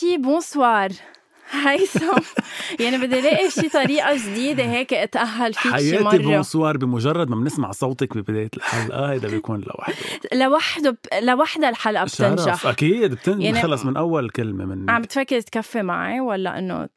شي 0.00 0.16
bonsoir 0.16 0.88
هيثم 1.50 2.18
يعني 2.80 2.98
بدي 2.98 3.18
الاقي 3.18 3.50
شي 3.50 3.68
طريقة 3.68 4.16
جديدة 4.16 4.64
هيك 4.64 4.94
اتأهل 4.94 5.54
فيك 5.54 5.62
شي 5.62 5.70
حياتي 5.72 6.02
مرة 6.04 6.16
bonsoir 6.16 6.76
بمجرد 6.76 7.30
ما 7.30 7.36
بنسمع 7.36 7.70
صوتك 7.70 8.16
ببداية 8.16 8.50
الحلقة 8.56 9.10
هيدا 9.10 9.28
بيكون 9.28 9.60
لوحده 9.60 9.96
لوحده 10.32 10.90
ب... 10.90 10.96
لوحدها 11.22 11.68
الحلقة 11.68 12.06
شرف 12.06 12.32
بتنجح 12.32 12.66
أكيد 12.66 13.10
بتن... 13.14 13.42
يعني- 13.42 13.62
خلص 13.62 13.84
من 13.84 13.96
أول 13.96 14.30
كلمة 14.30 14.64
مني 14.64 14.92
عم 14.92 15.02
بتفكر 15.02 15.40
تكفي 15.40 15.82
معي 15.82 16.20
ولا 16.20 16.58
انه 16.58 16.88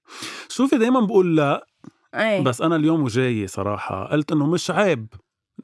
شوفي 0.50 0.78
دايما 0.78 1.00
بقول 1.00 1.36
لا 1.36 1.68
إيه 2.16 2.42
بس 2.42 2.62
أنا 2.62 2.76
اليوم 2.76 3.04
وجاي 3.04 3.48
صراحة 3.48 4.06
قلت 4.12 4.32
إنه 4.32 4.46
مش 4.46 4.72
عيب 4.72 5.08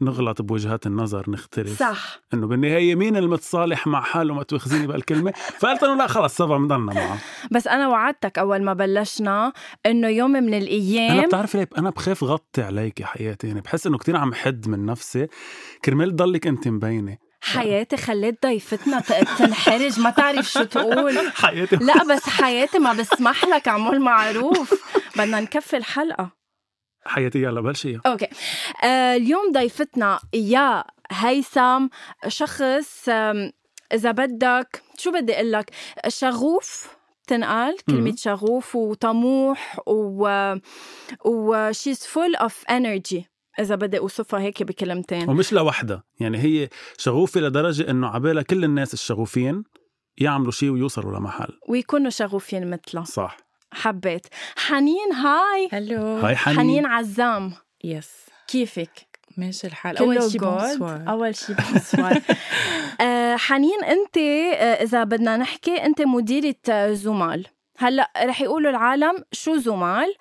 نغلط 0.02 0.42
بوجهات 0.42 0.88
النظر 0.88 1.30
نختلف. 1.30 1.80
صح. 1.80 2.20
إنه 2.34 2.48
بالنهاية 2.48 2.95
مين 2.95 3.17
المتصالح 3.17 3.88
مع 3.88 4.02
حاله 4.02 4.34
ما 4.34 4.44
تواخذيني 4.44 4.88
بهالكلمة؟ 4.88 5.31
فقلت 5.59 5.84
إنه 5.84 5.95
لا 5.95 6.08
خلص 6.08 6.38
سبا 6.38 6.58
بنضلنا 6.58 6.94
معه. 6.94 7.17
بس 7.52 7.67
أنا 7.67 7.88
وعدتك 7.88 8.39
أول 8.39 8.64
ما 8.64 8.73
بلشنا 8.73 9.54
إنه 9.86 10.08
يوم 10.08 10.31
من 10.31 10.48
أنا 10.48 10.58
الأيام 10.58 11.26
بتعرفي 11.26 11.58
ليه؟ 11.58 11.70
أنا 11.78 11.89
بخاف 11.89 12.23
غطي 12.23 12.62
عليك 12.62 13.00
يا 13.00 13.06
حياتي. 13.06 13.48
يعني 13.48 13.62
بحس 13.62 13.88
إنه 13.88 13.98
كتير 13.98 14.17
عم 14.17 14.34
حد 14.34 14.67
من 14.67 14.86
نفسي. 14.86 15.28
كرمال 15.86 16.11
تضلك 16.11 16.48
أنت 16.48 16.67
مبينة. 16.67 17.17
حياتي 17.42 17.98
خليت 17.98 18.45
ضيفتنا 18.45 19.00
تنحرج 19.38 20.00
ما 20.00 20.09
تعرف 20.09 20.52
شو 20.52 20.64
تقول. 20.64 21.17
حياتي 21.44 21.76
لا 21.76 22.04
بس 22.04 22.30
حياتي 22.30 22.80
ما 22.80 22.94
بسمح 22.94 23.45
لك 23.45 23.67
اعمل 23.67 24.02
معروف. 24.02 24.84
بدنا 25.16 25.39
نكفي 25.39 25.78
الحلقة. 25.78 26.38
حياتي 27.08 27.41
يلا 27.41 27.61
بلشي. 27.61 27.97
أوكي. 28.05 28.27
آه 28.83 29.16
اليوم 29.16 29.52
ضيفتنا 29.52 30.19
يا 30.33 30.83
هيثم 31.11 31.88
شخص 32.27 33.09
إذا 33.94 34.11
بدك 34.11 34.81
شو 34.97 35.11
بدي 35.11 35.33
أقول 35.36 35.52
لك؟ 35.52 35.72
شغوف 36.08 36.97
تنقال 37.27 37.77
كلمة. 37.89 38.16
شغوف 38.16 38.75
وطموح 38.75 39.80
و 39.88 40.53
و 41.25 41.71
she's 41.73 41.99
full 41.99 42.45
of 42.45 42.54
energy 42.71 43.23
إذا 43.59 43.76
بدي 43.76 43.99
أوصفها 43.99 44.39
هيك 44.39 44.64
بكلمتين. 44.64 45.30
ومش 45.30 45.53
لوحدها 45.53 46.03
يعني 46.20 46.37
هي 46.37 46.70
شغوفة 46.98 47.42
لدرجة 47.42 47.89
إنه 47.89 48.08
عبالها 48.08 48.43
كل 48.43 48.64
الناس 48.64 48.93
الشغوفين 48.93 49.64
يعملوا 50.17 50.52
شيء 50.52 50.70
ويوصلوا 50.70 51.20
لمحل. 51.20 51.59
ويكونوا 51.70 52.09
شغوفين 52.09 52.70
مثلها. 52.70 53.03
صح. 53.03 53.37
حبيت. 53.72 54.28
حنين 54.58 55.11
هاي. 55.14 55.70
هلو. 55.72 56.17
هاي 56.17 56.36
حنين, 56.36 56.58
حنين 56.58 56.86
عزام. 56.86 57.54
يس. 57.83 58.11
كيفك؟ 58.48 59.08
ماشي 59.38 59.67
الحال. 59.67 59.98
أول 59.98 60.32
شيء. 60.32 60.42
bonsoir 60.42 61.04
أول 61.10 61.36
شيء 61.36 61.55
bonsoir 61.55 62.21
آه، 63.02 63.36
حنين 63.36 63.83
أنت 63.83 64.17
آه، 64.17 64.83
إذا 64.83 65.04
بدنا 65.04 65.38
نحكي 65.38 65.76
أنت 65.86 66.02
مديرة 66.02 66.56
آه، 66.70 66.94
زومال. 66.93 67.45
هلأ 67.80 68.11
رح 68.23 68.42
يقولوا 68.42 68.72
العالم 68.72 69.23
شو 69.32 69.58
زومال. 69.58 70.14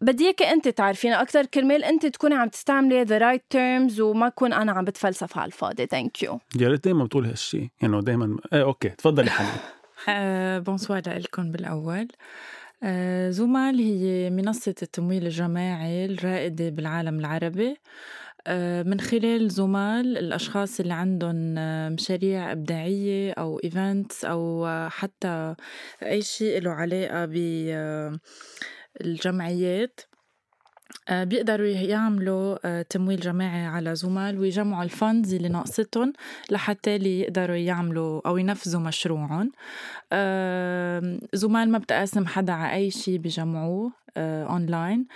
بدي 0.00 0.24
اياكي 0.24 0.50
أنت 0.50 0.68
تعرفينا 0.68 1.22
أكثر 1.22 1.46
كرمال 1.46 1.84
أنت 1.84 2.06
تكوني 2.06 2.34
عم 2.34 2.48
تستعملي 2.48 3.02
the 3.02 3.18
right 3.18 3.44
terms 3.50 4.00
وما 4.00 4.26
اكون 4.26 4.52
أنا 4.52 4.72
عم 4.72 4.84
بتفلسف 4.84 5.38
على 5.38 5.46
الفاضي. 5.46 5.86
thank 5.86 6.22
you 6.22 6.40
يا 6.60 6.68
ريت 6.68 6.84
دايما 6.84 7.04
بتقول 7.04 7.26
هالشيء 7.26 7.68
انه 7.84 8.00
دايما. 8.00 8.36
إيه 8.52 8.62
okay 8.62 8.88
تفضلي 8.88 9.30
حنين. 9.30 9.52
bonsoir 10.64 11.02
لكم 11.06 11.50
بالأول. 11.50 11.98
آه 11.98 12.08
زومال 13.30 13.78
هي 13.80 14.30
منصة 14.30 14.74
التمويل 14.82 15.26
الجماعي 15.26 16.04
الرائدة 16.04 16.68
بالعالم 16.70 17.18
العربي. 17.18 17.76
آه 18.46 18.82
من 18.82 19.00
خلال 19.00 19.50
زومال 19.50 20.18
الأشخاص 20.18 20.80
اللي 20.80 20.94
عندهم 20.94 21.58
آه، 21.58 21.88
مشاريع 21.88 22.52
إبداعية 22.52 23.32
أو 23.32 23.60
events 23.64 24.24
أو 24.24 24.66
آه، 24.66 24.88
حتى 24.88 25.54
أي 26.02 26.22
شيء 26.22 26.60
له 26.62 26.70
علاقة 26.70 27.24
بالجمعيات 29.00 30.00
آه، 30.00 30.15
بيقدروا 31.10 31.66
يعملوا 31.66 32.58
آه، 32.64 32.82
تمويل 32.82 33.20
جماعي 33.20 33.66
على 33.66 33.94
زومال 33.94 34.38
ويجمعوا 34.38 34.84
ال 34.84 34.92
funds 34.92 35.34
اللي 35.34 35.48
ناقصتهم 35.48 36.12
لحتى 36.50 36.96
اللي 36.96 37.20
يقدروا 37.20 37.56
يعملوا 37.56 38.28
أو 38.28 38.36
ينفذوا 38.36 38.80
مشروعهم. 38.80 39.52
آه، 40.12 41.18
زومال 41.34 41.70
ما 41.70 41.78
بتقاسم 41.78 42.26
حدا 42.26 42.52
على 42.52 42.74
أي 42.74 42.90
شيء 42.90 43.18
بيجمعوه 43.18 43.92
آه، 44.16 44.44
أونلاين 44.44 45.06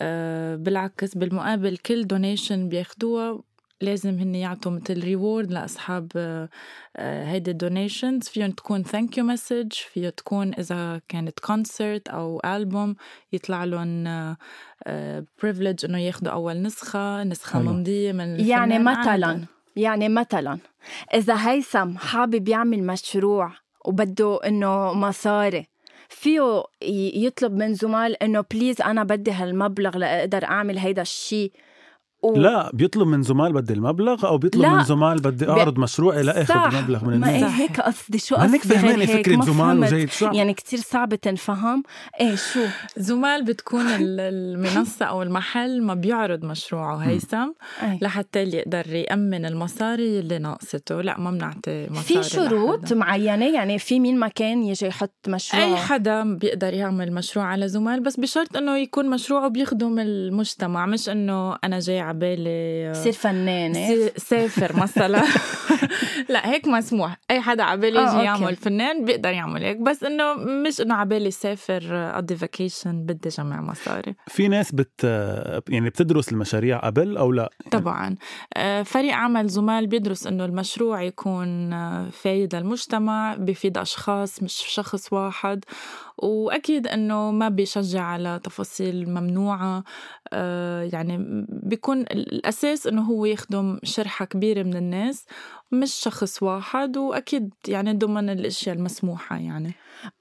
آه، 0.00 0.56
بالعكس 0.56 1.14
بالمقابل 1.14 1.76
كل 1.76 2.06
donation 2.06 2.68
بياخدوها 2.68 3.42
لازم 3.80 4.18
هن 4.18 4.34
يعطوا 4.34 4.72
مثل 4.72 5.04
reward 5.04 5.52
لأصحاب 5.52 6.12
آه، 6.16 6.48
آه، 6.96 7.24
هيدي 7.24 7.50
ال 7.50 7.58
donations 7.58 8.28
فيهم 8.28 8.50
تكون 8.50 8.82
thank 8.82 9.18
you 9.18 9.24
message 9.24 9.72
فيها 9.72 10.10
تكون 10.10 10.54
إذا 10.54 11.00
كانت 11.08 11.40
concert 11.40 12.08
أو 12.08 12.40
البوم 12.44 12.96
يطلع 13.32 13.64
لهم 13.64 14.36
privilege 15.42 15.84
إنه 15.84 15.98
ياخذوا 15.98 16.32
أول 16.32 16.62
نسخة 16.62 17.24
نسخة. 17.24 17.62
ممضية 17.62 18.12
من 18.12 18.40
يعني 18.40 18.78
مثلا 18.78 19.26
عادة. 19.26 19.46
يعني 19.76 20.08
مثلا 20.08 20.58
إذا 21.14 21.48
هيثم 21.48 21.96
حابب 21.96 22.48
يعمل 22.48 22.82
مشروع 22.82 23.52
وبده 23.84 24.40
إنه 24.46 24.92
مصاري 24.92 25.66
فيه 26.08 26.62
يطلب 27.14 27.52
من 27.52 27.74
زمال 27.74 28.22
إنه 28.22 28.44
بليز 28.50 28.80
أنا 28.80 29.04
بدي 29.04 29.30
هالمبلغ 29.30 29.98
لأقدر 29.98 30.44
أعمل 30.44 30.78
هيدا 30.78 31.02
الشيء 31.02 31.52
و... 32.32 32.36
لا 32.36 32.70
بيطلب 32.74 33.06
من 33.08 33.22
زمال 33.22 33.52
بدي 33.52 33.72
المبلغ 33.72 34.26
أو 34.26 34.38
بيطلب 34.38 34.62
لا. 34.62 34.68
من 34.74 34.84
زمال 34.84 35.18
بدي 35.20 35.48
أعرض 35.48 35.78
مشروعي 35.78 36.22
لاخذ 36.22 36.44
صح. 36.54 36.70
المبلغ 36.72 37.04
من 37.04 37.20
ما 37.20 37.26
الناس 37.36 37.42
إيه 37.42 37.48
هيك 37.48 37.80
قصدي 37.80 38.18
شو 38.18 38.36
هنك 38.36 38.60
قصدي 38.60 38.74
فهماني 38.74 39.02
هيك 39.08 39.10
فكرة 39.26 39.36
ما 39.36 39.44
زمال. 39.44 39.78
وجاي 39.80 40.06
شو 40.08 40.26
يعني 40.32 40.54
كتير 40.54 40.78
صعبة 40.78 41.16
تنفهم 41.16 41.82
إيه 42.20 42.34
شو 42.34 42.60
زمال 42.96 43.44
بتكون 43.44 43.80
ال- 43.86 44.20
المنصة 44.20 45.04
أو 45.04 45.22
المحل 45.22 45.82
ما 45.82 45.94
بيعرض 45.94 46.44
مشروعه 46.44 46.96
هيثم. 46.96 47.48
لحتى 48.02 48.42
اللي 48.42 48.56
يقدر 48.56 48.94
يأمن 48.94 49.44
المصاري 49.46 50.18
اللي 50.20 50.38
ناقصته 50.38 51.00
لا 51.00 51.20
ما 51.20 51.30
بنعطي 51.30 51.86
مصاري 51.90 52.04
في 52.04 52.22
شروط 52.22 52.82
لحدا. 52.84 52.94
معينة 52.96 53.46
يعني 53.54 53.78
في 53.78 54.00
مين 54.00 54.18
ما 54.18 54.28
كان 54.28 54.62
يجي 54.62 54.86
يحط 54.86 55.14
مشروع 55.28 55.64
أي 55.64 55.76
حدا 55.76 56.34
بيقدر 56.36 56.74
يعمل 56.74 57.12
مشروع 57.12 57.44
على 57.46 57.68
زمال 57.68 58.00
بس 58.02 58.20
بشرط 58.20 58.56
إنه 58.56 58.76
يكون 58.78 59.10
مشروعه 59.10 59.48
بيخدم 59.48 59.98
المجتمع 59.98 60.86
مش 60.86 61.08
إنه 61.08 61.56
أنا 61.64 61.78
جاي 61.78 62.00
عبالي 62.20 62.82
يصير 62.90 63.12
فنانة 63.12 63.86
سي- 63.88 64.12
سافر 64.16 64.76
مثلا. 64.76 65.22
لا 66.28 66.50
هيك 66.50 66.68
مسموح. 66.68 67.16
أي 67.30 67.40
حدا 67.40 67.62
عبالي 67.62 67.98
آه، 67.98 68.14
يجي. 68.14 68.24
يعمل 68.24 68.56
فنان 68.56 69.04
بيقدر 69.04 69.30
يعمل 69.30 69.62
هيك. 69.64 69.76
بس 69.76 70.04
إنه 70.04 70.34
مش 70.34 70.80
إنه 70.80 70.94
عبالي 70.94 71.30
سافر 71.30 71.82
اقضي 71.92 72.36
vacation 72.36 73.02
بدي 73.06 73.28
جمع 73.28 73.60
مصاري. 73.60 74.14
في 74.26 74.48
ناس 74.48 74.72
بت 74.72 75.04
يعني 75.68 75.90
بتدرس 75.90 76.32
المشاريع 76.32 76.78
قبل 76.78 77.16
أو 77.16 77.32
لا؟ 77.32 77.50
طبعا. 77.70 78.16
آه، 78.56 78.82
فريق 78.82 79.14
عمل 79.14 79.46
زمال 79.46 79.86
بيدرس 79.86 80.26
إنه 80.26 80.44
المشروع 80.44 81.02
يكون 81.02 81.72
آه، 81.72 82.08
فايد 82.10 82.54
للمجتمع 82.54 83.34
بفيد 83.34 83.78
أشخاص 83.78 84.42
مش 84.42 84.52
شخص 84.68 85.12
واحد. 85.12 85.64
وأكيد 86.18 86.86
إنه 86.86 87.30
ما 87.30 87.48
بيشجع 87.48 88.02
على 88.02 88.40
تفاصيل 88.44 89.10
ممنوعة 89.10 89.84
آه، 90.32 90.82
يعني 90.92 91.44
بيكون 91.48 92.00
الأساس 92.00 92.86
إنه 92.86 93.02
هو 93.02 93.24
يخدم 93.24 93.78
شرحة 93.82 94.24
كبيرة 94.24 94.62
من 94.62 94.76
الناس 94.76 95.26
مش 95.72 95.94
شخص 95.94 96.42
واحد 96.42 96.96
وأكيد 96.96 97.54
يعني 97.68 97.92
ضمن 97.92 98.30
الأشياء 98.30 98.76
المسموحة 98.76 99.36
يعني. 99.36 99.74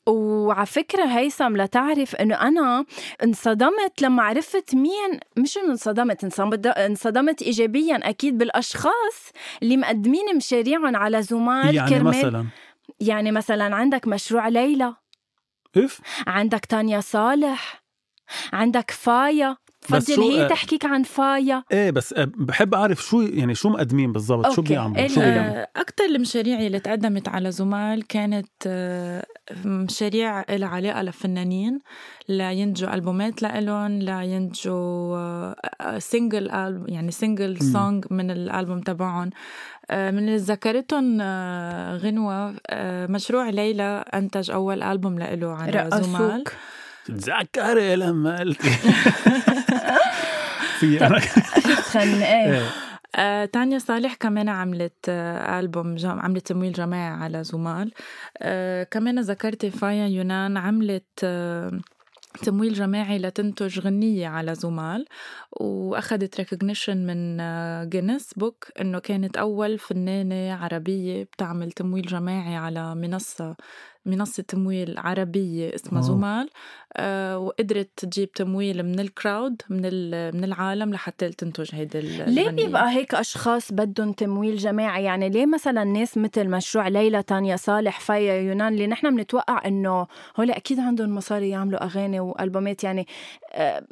وعلى 0.08 0.66
فكرة 0.66 1.06
هيثم 1.06 1.58
لتعرف 1.58 2.16
إنه 2.16 2.36
أنا 2.36 2.86
انصدمت 3.24 4.02
لما 4.02 4.24
عرفت 4.24 4.76
مين 4.76 5.20
مش 5.38 5.58
إنه 5.58 5.72
انصدمت 5.72 6.40
انصدمت 6.68 7.42
ايجابيا 7.42 8.10
أكيد 8.10 8.38
بالأشخاص 8.38 9.32
اللي 9.64 9.78
مقدمين 9.78 10.36
مشاريعهم 10.36 10.96
على 10.96 11.22
زمال 11.22 11.76
يعني 11.76 11.90
كرمال 11.90 12.18
مثلا؟ 12.18 12.46
يعني 13.00 13.32
مثلا 13.32 13.76
عندك 13.76 14.08
مشروع 14.08 14.48
ليلى. 14.48 14.94
اف 15.78 16.02
عندك 16.28 16.66
تانيا 16.66 17.00
صالح؟ 17.00 17.84
عندك 18.54 18.92
فايا؟ 18.92 19.58
تفضل 19.86 20.22
هي 20.22 20.48
تحكيك 20.48 20.86
عن 20.86 21.04
فايا؟ 21.04 21.64
إيه 21.72 21.92
بس 21.92 22.14
بحب 22.18 22.74
أعرف 22.74 23.04
شو 23.04 23.22
يعني 23.22 23.56
شو 23.56 23.70
مقدمين 23.70 24.12
بالضبط 24.12 24.52
شو 24.56 24.62
بيعملوا 24.62 25.08
شو 25.08 25.20
بيعملوا. 25.20 25.64
أكثر 25.76 26.06
المشاريع 26.06 26.60
اللي 26.60 26.80
تقدمت 26.80 27.28
على 27.28 27.52
زمال 27.52 28.08
كانت 28.08 28.48
آه، 28.68 29.26
مشاريع 29.66 30.44
لها 30.50 30.68
علاقة 30.68 31.02
لفنانين 31.02 31.80
لينتجوا 32.30 32.94
ألبومات 32.94 33.42
لإلهم 33.42 34.00
لينتجوا 34.00 36.00
single 36.00 36.50
آه، 36.50 36.84
يعني 36.88 37.12
single 37.12 37.62
song 37.62 38.06
من 38.12 38.32
الألبوم 38.32 38.82
تبعهم. 38.82 39.30
آه، 39.92 40.12
من 40.12 40.20
اللي 40.20 40.38
ذكرتهم 40.38 41.22
غنوة 41.98 42.56
مشروع 43.10 43.50
ليلى 43.50 44.06
أنتج 44.14 44.52
أول 44.52 44.84
ألبوم 44.84 45.20
لإله 45.20 45.54
على 45.54 45.90
زمال. 45.94 46.44
تتذكري 47.06 47.96
لما 47.96 48.40
قلتي 48.40 48.70
في 50.80 51.06
أنا 51.06 51.20
آه، 53.16 53.46
تانيا 53.46 53.80
صالح 53.80 54.14
كمان 54.14 54.50
عملت 54.50 55.10
آه، 55.10 55.60
ألبوم 55.60 55.96
جم... 55.96 56.20
عملت 56.20 56.48
تمويل 56.48 56.74
جماعي 56.74 57.14
على 57.24 57.44
زمال 57.44 57.92
آه، 58.38 58.84
كمان 58.84 59.20
ذكرتي 59.20 59.72
فايا 59.72 60.08
يونان 60.08 60.58
عملت 60.58 61.06
آه، 61.24 61.80
تمويل 62.44 62.74
جماعي 62.74 63.18
لتنتج 63.18 63.80
غنية 63.80 64.28
على 64.28 64.56
زمال 64.56 65.06
وأخذت 65.52 66.38
recognition 66.38 66.98
من 66.98 67.40
Guinness 67.90 68.34
Book 68.34 68.68
إنه 68.82 69.00
كانت 69.00 69.38
أول 69.38 69.80
فنانة 69.80 70.54
عربية 70.54 71.24
بتعمل 71.24 71.72
تمويل 71.72 72.06
جماعي 72.06 72.56
على 72.56 72.96
منصة 72.96 73.56
منصة 74.06 74.44
تمويل 74.44 74.98
عربية 74.98 75.76
اسمها 75.76 76.02
أوه. 76.02 76.08
زمال 76.08 76.50
آه 76.98 77.38
وقدرت 77.40 77.90
تجيب 77.98 78.32
تمويل 78.32 78.84
من 78.84 79.00
ال 79.00 79.10
crowd 79.10 79.62
من 79.70 79.82
من 80.36 80.44
العالم 80.44 80.94
لحتى 80.94 81.30
تنتج 81.30 81.70
هيدي 81.76 82.02
ليه 82.02 82.50
بيبقى 82.50 82.92
هيك 82.92 83.16
أشخاص 83.16 83.72
بدهم 83.72 84.12
تمويل 84.12 84.58
جماعي 84.58 85.04
يعني 85.04 85.30
ليه 85.30 85.46
مثلا 85.46 85.84
ناس 85.84 86.18
مثل 86.18 86.50
مشروع 86.50 86.88
ليلى 86.88 87.24
تانيا 87.24 87.56
صالح 87.56 88.00
فايا 88.00 88.34
يونان 88.34 88.74
اللي 88.74 88.88
نحن 88.88 89.16
بنتوقع 89.16 89.62
إنه 89.66 90.08
هول 90.40 90.52
أكيد 90.52 90.80
عندهم 90.80 91.16
مصاري 91.16 91.50
يعملوا 91.50 91.84
أغاني 91.84 92.20
وألبومات 92.20 92.84
يعني 92.84 93.08
آه 93.54 93.84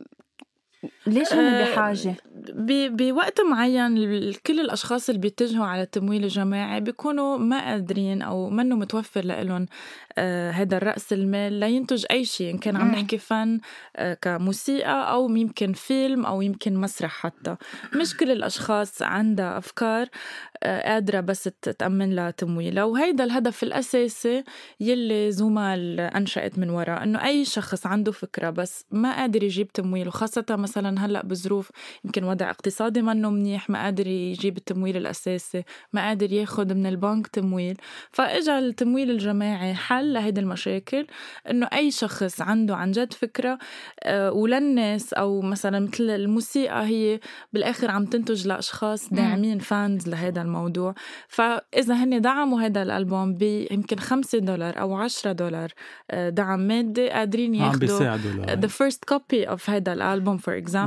ليش 1.08 1.34
هن 1.34 1.40
آه، 1.40 1.72
بحاجة؟ 1.72 2.16
بوقت 2.90 3.42
معين 3.42 4.34
كل 4.34 4.60
الأشخاص 4.60 5.10
اللي 5.10 5.22
بيتجهوا 5.22 5.66
على 5.66 5.82
التمويل 5.82 6.24
الجماعي 6.24 6.82
بيكونوا 6.82 7.38
ما 7.38 7.66
قادرين 7.66 8.22
أو 8.22 8.50
منه 8.50 8.76
متوفر 8.76 9.26
لهم 9.26 9.66
هذا 10.18 10.76
آه، 10.76 10.78
الرأس 10.78 11.14
المال 11.14 11.54
لينتج 11.54 12.06
أي 12.12 12.26
شيء 12.26 12.54
إن 12.54 12.58
كان 12.58 12.76
عم 12.76 12.92
نحكي 12.92 13.18
فن 13.18 13.60
آه، 13.96 14.14
كموسيقى 14.14 15.12
أو 15.12 15.36
يمكن 15.36 15.74
فيلم 15.74 16.26
أو 16.26 16.42
يمكن 16.42 16.78
مسرح 16.78 17.12
حتى. 17.12 17.56
مش 17.96 18.18
كل 18.18 18.32
الأشخاص 18.32 19.02
عندها 19.02 19.58
أفكار 19.58 20.08
قادرة 20.64 21.20
بس 21.20 21.44
تأمن 21.80 22.16
لها 22.16 22.32
تمويلها 22.32 22.84
وهيدا 22.84 23.24
الهدف 23.24 23.64
الأساسي 23.64 24.44
يلي 24.80 25.32
زومال 25.32 26.00
أنشأت 26.00 26.60
من 26.60 26.70
وراء 26.70 27.04
إنه 27.04 27.26
أي 27.26 27.46
شخص 27.46 27.86
عنده 27.86 28.12
فكرة 28.12 28.50
بس 28.50 28.86
ما 28.92 29.16
قادر 29.16 29.44
يجيب 29.44 29.72
تمويل 29.72 30.08
وخاصة 30.08 30.46
مثلا 30.50 30.93
هلأ 30.98 31.26
بظروف 31.26 31.72
يمكن 32.06 32.24
وضع 32.24 32.50
اقتصادي 32.50 33.02
منه 33.02 33.30
منيح 33.30 33.70
ما 33.70 33.84
قادر 33.84 34.08
يجيب 34.08 34.58
التمويل 34.58 34.98
الأساسي 34.98 35.64
ما 35.94 36.08
قادر 36.08 36.32
ياخذ 36.32 36.74
من 36.74 36.86
البنك 36.86 37.28
تمويل. 37.28 37.78
فاجى 38.12 38.60
التمويل 38.60 39.12
الجماعي 39.12 39.74
حل 39.74 40.14
لهيدي 40.14 40.42
المشاكل 40.42 41.08
إنه 41.50 41.68
أي 41.74 41.92
شخص 41.92 42.42
عنده 42.42 42.76
عن 42.76 42.92
جد 42.92 43.14
فكرة 43.14 43.58
آه، 44.04 44.32
وللناس 44.32 45.14
أو 45.14 45.42
مثلا 45.42 45.80
مثل 45.80 46.10
الموسيقى 46.10 46.86
هي 46.86 47.20
بالآخر 47.54 47.92
عم 47.92 48.06
تنتج 48.06 48.48
لأشخاص 48.48 49.14
داعمين 49.14 49.60
fans 49.60 50.10
لهذا 50.10 50.42
الموضوع. 50.42 50.96
فإذا 51.28 51.94
هن 51.94 52.22
دعموا 52.22 52.62
هذا 52.62 52.82
الألبوم 52.82 53.38
يمكن 53.72 54.00
5 54.00 54.40
دولار 54.40 54.80
أو 54.80 54.96
10 54.96 55.32
دولار 55.32 55.72
آه، 56.12 56.30
دعم 56.30 56.60
مادي 56.60 57.10
قادرين 57.10 57.56
ياخذوا 57.56 58.18
the 58.56 58.70
first 58.70 59.00
copy 59.14 59.46
of 59.46 59.70
هذا 59.70 59.94
الألبوم 59.94 60.38
for 60.38 60.58
example 60.58 60.83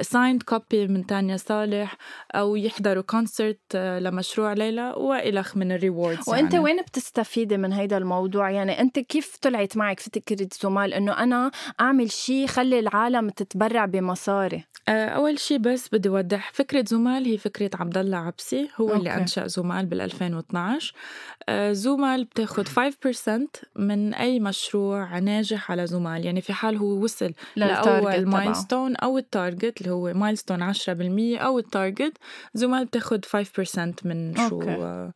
signed 0.00 0.42
copy 0.42 0.86
من 0.86 1.06
تانيا 1.06 1.36
صالح 1.36 1.96
أو 2.34 2.56
يحضروا 2.56 3.02
concert 3.02 3.60
آه، 3.74 3.98
لمشروع 3.98 4.52
ليلى 4.52 4.94
والخ 4.96 5.56
من 5.56 5.72
ال 5.72 5.79
rewards 5.79 6.28
وأنت 6.28 6.52
يعني. 6.52 6.64
وين 6.64 6.82
بتستفيدي 6.82 7.56
من 7.56 7.72
هيدا 7.72 7.96
الموضوع؟ 7.98 8.50
يعني 8.50 8.80
أنت 8.80 8.98
كيف 8.98 9.36
طلعت 9.42 9.76
معك 9.76 10.00
فكره 10.00 10.48
زمال؟ 10.62 10.94
إنه 10.94 11.12
أنا 11.12 11.50
أعمل 11.80 12.10
شيء 12.10 12.46
خلي 12.46 12.78
العالم 12.78 13.28
تتبرع 13.28 13.84
بمصاري. 13.84 14.64
آه، 14.88 15.06
أول 15.06 15.38
شيء 15.38 15.58
بس 15.58 15.88
بدي 15.92 16.08
اوضح 16.08 16.50
فكرة 16.52 16.84
زمال 16.88 17.24
هي 17.24 17.38
فكرة 17.38 17.70
عبد 17.74 17.98
الله 17.98 18.16
عبسي 18.18 18.68
هو 18.76 18.88
okay. 18.88 18.98
اللي 18.98 19.14
أنشأ 19.14 19.46
زمال 19.46 19.86
بال 19.86 20.00
2012 20.00 20.94
آه، 21.48 21.72
زمال 21.72 22.24
بتاخذ 22.24 22.64
5% 22.64 23.48
من 23.76 24.14
أي 24.14 24.40
مشروع 24.40 25.18
ناجح 25.18 25.70
على 25.70 25.86
زمال. 25.86 26.24
يعني 26.24 26.40
في 26.40 26.52
حال 26.52 26.76
هو 26.76 27.04
وصل 27.04 27.32
لأول 27.56 28.26
milestone 28.26 28.96
أو 28.96 29.18
ال 29.20 29.29
target 29.29 29.80
اللي 29.80 29.92
هو 29.92 30.12
milestone 30.14 30.72
10% 30.72 30.76
أو 31.38 31.58
ال 31.58 31.66
target 31.66 32.12
زمال 32.54 32.84
بتاخذ 32.84 33.18
5% 33.18 34.04
من 34.04 34.36
شو 34.48 34.62
okay. 34.62 35.10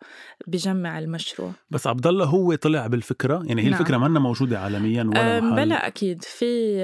بجمع 0.47 0.99
المشروع. 0.99 1.51
بس 1.71 1.87
عبد 1.87 2.06
الله 2.06 2.25
هو 2.25 2.55
طلع 2.55 2.87
بالفكرة؟ 2.87 3.43
يعني 3.47 3.62
هي 3.62 3.69
نعم. 3.69 3.81
الفكرة 3.81 3.97
منا 3.97 4.21
موجودة 4.21 4.61
عالميا 4.61 5.03
ولا 5.03 5.41
بلا 5.41 5.87
أكيد. 5.87 6.23
في 6.23 6.77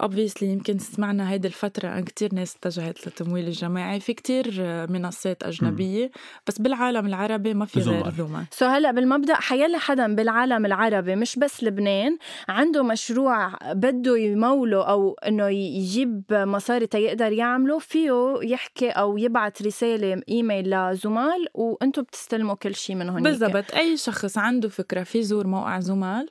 obviously 0.00 0.48
يمكن 0.48 0.78
سمعنا 0.78 1.30
هيدي 1.30 1.48
الفترة 1.48 2.00
كتير 2.00 2.34
ناس 2.34 2.56
اتجهت 2.56 3.06
للتمويل 3.06 3.46
الجماعي. 3.46 4.00
في 4.00 4.14
كتير 4.14 4.50
منصات 4.90 5.42
أجنبية 5.42 6.06
م. 6.06 6.10
بس 6.46 6.58
بالعالم 6.60 7.06
العربي 7.06 7.54
ما 7.54 7.64
في 7.66 7.80
غير 7.80 8.10
زومال 8.10 8.44
so 8.50 8.66
هلأ 8.66 8.90
بالمبدأ 8.90 9.34
حيلا 9.34 9.78
حدا 9.78 10.14
بالعالم 10.14 10.66
العربي 10.66 11.16
مش 11.16 11.38
بس 11.38 11.64
لبنان 11.64 12.18
عنده 12.48 12.82
مشروع 12.82 13.50
بده 13.72 14.18
يموله 14.18 14.82
أو 14.82 15.14
إنه 15.26 15.48
يجيب 15.48 16.22
مصاري 16.58 16.86
تيقدر 16.86 17.32
يعمله 17.32 17.78
فيه 17.78 18.38
يحكي 18.42 18.90
أو 18.90 19.18
يبعث 19.18 19.62
رسالة 19.62 20.22
إيميل 20.28 20.70
لزمال 20.70 21.46
وأنتم 21.54 22.02
بتستلموا 22.02 22.54
كل 22.54 22.74
شيء 22.74 22.96
من 22.96 23.08
هون 23.08 23.22
بالضبط. 23.22 23.74
أي 23.74 23.96
شخص 23.96 24.38
عنده 24.38 24.68
فكرة 24.68 25.02
في 25.02 25.22
زور 25.22 25.46
موقع 25.46 25.80
زمال 25.80 26.28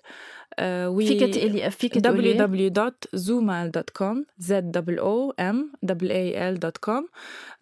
آه، 0.59 0.97
فيك 0.97 1.35
تقولي. 1.35 1.71
فيك 1.71 1.97
www.zoomal.com 1.97 4.25
z 4.41 4.53
o 4.99 5.33
m 5.39 5.55
a 5.93 5.95
l.com 6.55 7.03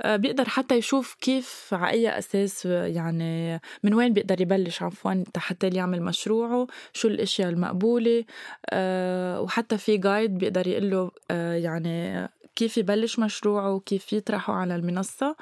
آه، 0.02 0.16
بيقدر 0.16 0.50
حتى 0.50 0.76
يشوف 0.76 1.16
كيف 1.22 1.70
على 1.72 1.92
أي 1.92 2.18
أساس 2.18 2.66
يعني 2.66 3.62
من 3.84 3.94
وين 3.94 4.14
بيقدر 4.14 4.42
يبلش 4.42 4.84
عفوا 4.84 5.24
حتى 5.38 5.68
يعمل 5.68 6.02
مشروعه 6.02 6.68
شو 6.94 7.08
الأشياء 7.08 7.50
المقبولة. 7.50 8.26
آه، 8.70 9.42
وحتى 9.42 9.78
في 9.78 9.98
جايد 9.98 10.38
بيقدر 10.38 10.68
يقول 10.68 10.92
له 10.92 11.12
يعني 11.56 12.30
كيف 12.56 12.78
يبلش 12.78 13.20
مشروعه 13.20 13.72
وكيف 13.72 14.14
يطرحه 14.14 14.54
على 14.54 14.76
المنصة. 14.76 15.36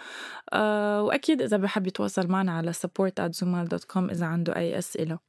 وأكيد 1.04 1.42
إذا 1.42 1.58
بحب 1.58 1.88
يتواصل 1.88 2.28
معنا 2.28 2.52
على 2.52 2.74
support@zumal.com 2.74 3.98
إذا 4.12 4.26
عنده 4.26 4.56
أي 4.56 4.78
أسئلة. 4.78 5.20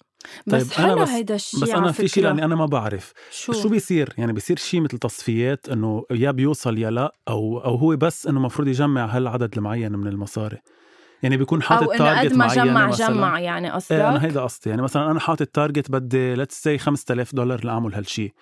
طيب 0.51 0.61
بس 0.61 0.73
حلو 0.73 1.03
بس 1.03 1.09
هيدا 1.09 1.35
الشيء 1.35 1.61
بس 1.61 1.69
أنا 1.69 1.93
في 1.93 2.09
شيء 2.09 2.25
لأني 2.25 2.45
أنا 2.45 2.55
ما 2.55 2.67
بعرف. 2.67 3.13
شو؟ 3.31 3.53
شو 3.53 3.69
بيصير؟ 3.69 4.15
يعني 4.19 4.33
بيصير 4.33 4.57
شيء 4.57 4.81
مثل 4.81 4.99
تصفيات 4.99 5.69
إنه 5.69 6.05
يا 6.11 6.31
بيوصل 6.31 6.79
يا 6.79 6.91
لا 6.91 7.15
أو 7.29 7.59
أو 7.59 7.77
هو 7.77 7.97
بس 7.97 8.27
إنه 8.27 8.39
المفروض 8.39 8.69
يجمع 8.69 9.07
هالعدد 9.07 9.57
المعين 9.57 9.93
من 9.93 10.07
المصاري. 10.07 10.59
يعني 11.23 11.37
بيكون 11.37 11.63
حاطط 11.63 11.89
target 11.89 12.03
معين 12.03 12.29
قد 12.31 12.35
ما 12.35 12.47
جمع 12.47 12.91
جمع 12.91 13.41
يعني 13.41 13.71
قصدك 13.71 13.93
إيه 13.93 14.09
أنا 14.09 14.25
هيدا 14.25 14.43
قصدي. 14.43 14.71
يعني 14.71 14.83
مثلا 14.83 15.11
أنا 15.11 15.21
حاطط 15.21 15.47
target 15.47 15.91
بدي 15.91 16.35
let's 16.35 16.63
say 16.63 16.79
5000 16.79 17.35
دولار 17.35 17.65
لأعمل 17.65 17.95
هالشيء 17.95 18.33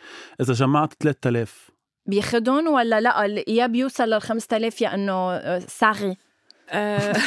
إذا 0.41 0.53
جمعت 0.53 0.95
3000 1.01 1.72
بياخدهم 2.07 2.67
ولا 2.69 3.01
لا؟ 3.01 3.43
يا 3.49 3.67
بيوصل 3.67 4.05
لل 4.05 4.21
5000 4.21 4.81
يا 4.81 4.95
إنه 4.95 5.59
لاغي. 5.59 6.17
آه، 6.71 7.13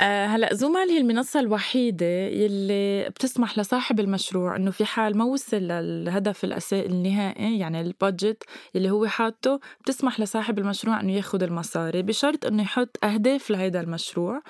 آه 0.00 0.26
هلأ 0.26 0.54
زومال 0.54 0.90
هي 0.90 0.98
المنصة 0.98 1.40
الوحيدة 1.40 2.06
يلي 2.06 3.08
بتسمح 3.08 3.58
لصاحب 3.58 4.00
المشروع 4.00 4.56
إنه 4.56 4.70
في 4.70 4.84
حال 4.84 5.18
ما 5.18 5.24
وصل 5.24 5.56
للهدف 5.56 6.44
الاساسي 6.44 6.86
النهائي 6.86 7.58
يعني 7.58 7.80
ال 7.80 7.89
budget 7.89 8.42
يلي 8.74 8.90
هو 8.90 9.06
حاطه 9.06 9.60
بتسمح 9.80 10.20
لصاحب 10.20 10.58
المشروع 10.58 11.00
إنه 11.00 11.12
ياخذ 11.12 11.42
المصاري 11.42 12.02
بشرط 12.02 12.46
إنه 12.46 12.62
يحط 12.62 13.04
أهداف 13.04 13.50
لهذا 13.50 13.80
المشروع. 13.80 14.42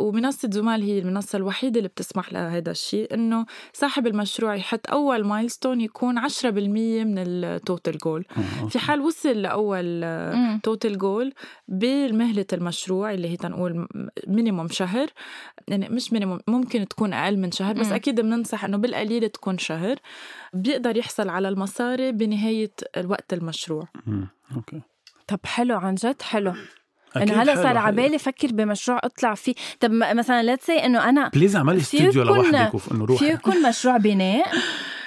ومنصة 0.00 0.50
زمال 0.52 0.82
هي 0.82 0.98
المنصة 0.98 1.36
الوحيدة 1.36 1.78
اللي 1.78 1.88
بتسمح 1.88 2.32
لهذا 2.32 2.70
الشيء 2.70 3.14
إنه 3.14 3.46
صاحب 3.72 4.06
المشروع 4.06 4.54
يحط 4.54 4.90
أول 4.90 5.24
milestone 5.24 5.80
يكون 5.80 6.28
10% 6.28 6.44
من 6.44 7.18
ال 7.18 7.31
total 7.31 7.98
goal 7.98 8.24
في 8.70 8.78
حال 8.78 9.00
وصل 9.00 9.42
لأول 9.42 10.04
total 10.62 10.98
goal 10.98 11.32
بمهلة 11.68 12.46
المشروع 12.52 13.12
اللي 13.12 13.28
هي 13.28 13.36
تنقول 13.36 13.88
minimum 14.26 14.68
شهر 14.68 15.06
يعني 15.68 15.88
مش 15.88 16.12
minimum 16.12 16.40
ممكن 16.46 16.88
تكون 16.88 17.12
أقل 17.12 17.38
من 17.38 17.52
شهر 17.52 17.74
بس 17.74 17.92
أكيد 17.92 18.20
بننصح 18.20 18.64
إنه 18.64 18.76
بالقليل 18.76 19.28
تكون 19.28 19.58
شهر 19.58 19.96
بيقدر 20.54 20.96
يحصل 20.96 21.28
على 21.28 21.48
المصاري 21.48 22.12
بنهاية 22.12 22.70
وقت 23.04 23.32
المشروع. 23.32 23.88
okay. 24.56 24.80
طب 25.26 25.40
حلو 25.44 25.76
عن 25.78 25.94
جد 25.94 26.22
حلو. 26.22 26.54
انه 27.22 27.42
هلا 27.42 27.54
صار 27.54 27.76
على 27.76 27.96
بالي 27.96 28.18
فكر 28.18 28.48
بمشروع 28.52 29.00
أطلع 29.04 29.34
فيه. 29.34 29.54
طب 29.80 29.90
مثلا 29.90 30.42
let's 30.42 30.54
say 30.54 30.72
إنه 30.72 31.08
أنا 31.08 31.28
please 31.34 31.56
اعملي 31.56 31.78
استوديو 31.78 32.22
لوحدك 32.22 32.72
إنه 32.92 33.04
روحي 33.04 33.26
في 33.26 33.32
يكون 33.32 33.68
مشروع 33.68 33.96
بناء. 33.96 34.46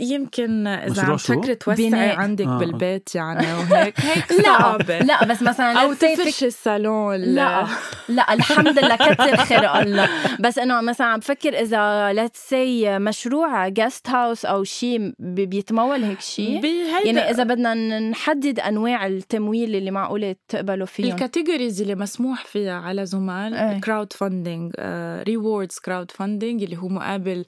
يمكن 0.00 0.66
إذا 0.66 1.02
عم 1.02 1.16
تفكري 1.16 1.54
توسعي 1.54 2.10
عندك 2.10 2.46
آه. 2.46 2.58
بالبيت 2.58 3.14
يعني 3.14 3.46
وهيك. 3.70 4.00
هيك 4.00 4.42
صعبة 4.44 4.98
لا 4.98 5.12
لا 5.12 5.24
بس 5.24 5.42
مثلا 5.42 5.82
أو 5.82 5.92
تفرشي 5.92 6.46
الصالون 6.46 7.16
لا. 7.16 7.66
لا 8.08 8.34
الحمد 8.34 8.78
لله 8.78 8.96
كثر 8.96 9.36
خير 9.36 9.80
الله. 9.80 10.08
بس 10.40 10.58
إنه 10.58 10.80
مثلا 10.80 11.06
عم 11.06 11.18
بفكر 11.18 11.60
إذا 11.60 12.12
let's 12.12 12.48
say 12.48 12.98
مشروع 12.98 13.68
guest 13.68 14.08
house 14.08 14.44
أو 14.44 14.64
شيء 14.64 15.12
بيتمول 15.18 16.04
هيك 16.04 16.20
شيء 16.20 16.64
يعني 17.04 17.30
إذا 17.30 17.42
بدنا 17.42 18.00
نحدد 18.00 18.60
أنواع 18.60 19.06
التمويل 19.06 19.76
اللي 19.76 19.90
معقولة 19.90 20.36
تقبلوا 20.48 20.86
فيهم. 20.86 21.14
ال 21.14 21.20
categories 21.20 21.82
اللي 21.82 21.94
مسموح 21.94 22.44
فيها 22.44 22.74
على 22.74 23.06
زمال 23.06 23.80
crowdfunding 23.80 24.72
rewards 25.28 25.78
crowdfunding 25.78 26.62
اللي 26.62 26.76
هو 26.76 26.88
مقابل 26.88 27.44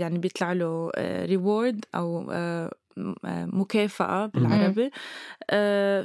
يعني 0.00 0.18
بيطلع 0.18 0.52
له 0.52 0.90
reward 1.24 1.84
آه، 1.94 1.98
أو 1.98 2.30
آه، 2.30 2.70
مكافأة 3.52 4.26
بالعربي. 4.26 4.90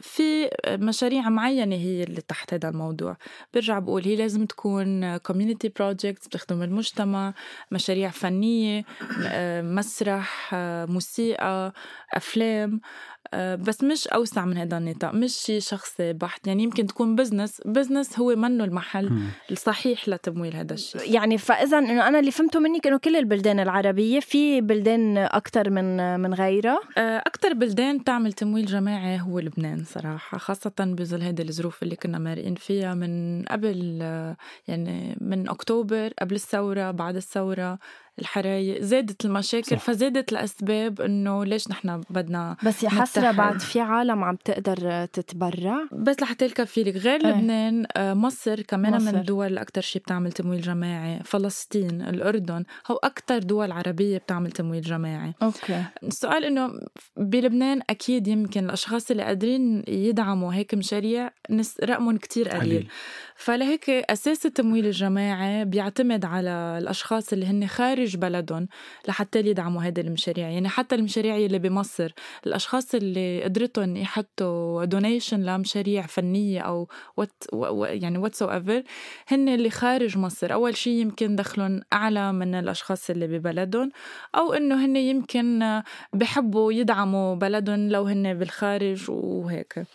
في 0.01 0.49
مشاريع 0.69 1.29
معينة 1.29 1.75
هي 1.75 2.03
اللي 2.03 2.21
تحت 2.21 2.53
هذا 2.53 2.69
الموضوع. 2.69 3.17
برجع 3.53 3.79
بقول 3.79 4.03
هي 4.05 4.15
لازم 4.15 4.45
تكون 4.45 5.17
community 5.17 5.67
projects 5.79 6.27
بتخدم 6.27 6.63
المجتمع 6.63 7.33
مشاريع 7.71 8.09
فنية 8.09 8.83
مسرح 9.61 10.49
موسيقى 10.89 11.73
أفلام. 12.13 12.73
آه، 12.73 12.79
بس 13.33 13.83
مش 13.83 14.07
أوسع 14.07 14.45
من 14.45 14.57
هذا 14.57 14.77
النطاق 14.77 15.13
مش 15.13 15.33
شيء 15.33 15.59
شخصي 15.59 16.13
بحت 16.13 16.47
يعني 16.47 16.63
يمكن 16.63 16.87
تكون 16.87 17.15
business 17.15 17.61
business 17.65 18.19
هو 18.19 18.35
منه 18.35 18.63
المحل 18.63 19.09
م. 19.09 19.29
الصحيح 19.51 20.09
لتمويل 20.09 20.55
هذا 20.55 20.73
الشيء 20.73 21.13
يعني 21.13 21.37
فإذا 21.37 21.77
إنه 21.77 22.07
أنا 22.07 22.19
اللي 22.19 22.31
فهمته 22.31 22.59
منك 22.59 22.87
إنه 22.87 22.97
كل 22.97 23.15
البلدان 23.15 23.59
العربية 23.59 24.19
في 24.19 24.61
بلدان 24.61 25.17
أكثر 25.17 25.69
من 25.69 26.19
من 26.19 26.33
غيرها. 26.33 26.79
آه، 26.97 27.17
أكثر 27.17 27.53
بلدان 27.53 28.03
تعمل 28.03 28.33
تمويل 28.33 28.65
جماعي 28.65 29.21
هو 29.21 29.39
لبنان 29.39 29.83
صراحة 29.83 30.37
خاصة 30.37 30.73
بظل 30.79 31.21
هذه 31.21 31.41
الظروف 31.41 31.83
اللي 31.83 31.95
كنا 31.95 32.17
مارقين 32.17 32.55
فيها 32.55 32.93
من 32.93 33.43
قبل 33.45 33.99
آه، 34.01 34.37
يعني 34.67 35.17
من 35.21 35.49
أكتوبر 35.49 36.13
قبل 36.19 36.35
الثورة 36.35 36.91
بعد 36.91 37.15
الثورة. 37.15 37.79
الحرايق 38.19 38.81
زادت 38.81 39.25
المشاكل 39.25 39.77
صح. 39.77 39.83
فزادت 39.83 40.31
الأسباب 40.31 41.01
إنه 41.01 41.45
ليش 41.45 41.69
نحن 41.69 42.01
بدنا 42.09 42.57
بس 42.63 42.83
يا 42.83 42.89
حسره 42.89 43.31
بعد 43.31 43.59
في 43.59 43.79
عالم 43.79 44.23
عم 44.23 44.35
تقدر 44.35 45.05
تتبرع 45.05 45.87
بس 45.91 46.19
لحتى 46.21 46.47
لك 46.47 46.59
لك 46.59 46.95
غير 46.95 47.25
إيه. 47.25 47.31
لبنان 47.31 47.85
آه، 47.97 48.13
مصر 48.13 48.61
كمان 48.61 48.95
مصر. 48.95 49.11
من 49.11 49.19
الدول 49.19 49.47
اللي 49.47 49.61
أكثر 49.61 49.81
شيء 49.81 50.01
بتعمل 50.01 50.31
تمويل 50.31 50.61
جماعي 50.61 51.19
فلسطين 51.23 52.01
الأردن 52.01 52.63
هو 52.91 52.95
أكثر 52.95 53.39
دول 53.39 53.71
عربية 53.71 54.17
بتعمل 54.17 54.51
تمويل 54.51 54.81
جماعي 54.81 55.33
أوكي 55.43 55.83
السؤال 56.03 56.45
إنه 56.45 56.71
بلبنان 57.17 57.81
أكيد 57.89 58.27
يمكن 58.27 58.65
الأشخاص 58.65 59.11
اللي 59.11 59.23
قادرين 59.23 59.83
يدعموا 59.87 60.53
هيك 60.53 60.73
مشاريع 60.73 61.31
رقمهم 61.83 62.17
كتير 62.17 62.49
قليل, 62.49 62.61
قليل. 62.61 62.87
فلهيك 63.35 63.89
أساس 63.89 64.45
التمويل 64.45 64.85
الجماعي 64.85 65.65
بيعتمد 65.65 66.25
على 66.25 66.49
الأشخاص 66.81 67.33
اللي 67.33 67.45
هن 67.45 67.67
خارج 67.67 68.04
بلدهم 68.13 68.67
لحتى 69.07 69.39
يدعموا 69.39 69.83
هذه 69.83 70.01
المشاريع. 70.01 70.49
يعني 70.49 70.69
حتى 70.69 70.95
المشاريع 70.95 71.37
اللي 71.37 71.59
بمصر 71.59 72.11
الأشخاص 72.47 72.95
اللي 72.95 73.43
قدرتهم 73.43 73.97
يحطوا 73.97 74.85
donation 74.85 75.43
لمشاريع 75.43 76.05
فنية 76.05 76.61
أو 76.61 76.87
what 77.17 77.43
يعني 77.81 78.17
whatsoever 78.17 78.83
هن 79.27 79.49
اللي 79.49 79.69
خارج 79.69 80.17
مصر. 80.17 80.53
أول 80.53 80.75
شيء 80.77 80.93
يمكن 80.93 81.35
دخلهم 81.35 81.81
أعلى 81.93 82.33
من 82.33 82.55
الأشخاص 82.55 83.09
اللي 83.09 83.27
ببلدهم 83.27 83.91
أو 84.35 84.53
إنه 84.53 84.85
هن 84.85 84.95
يمكن 84.95 85.81
بحبوا 86.13 86.73
يدعموا 86.73 87.35
بلدهم 87.35 87.89
لو 87.89 88.03
هن 88.03 88.33
بالخارج 88.33 89.09
وهيك. 89.09 89.85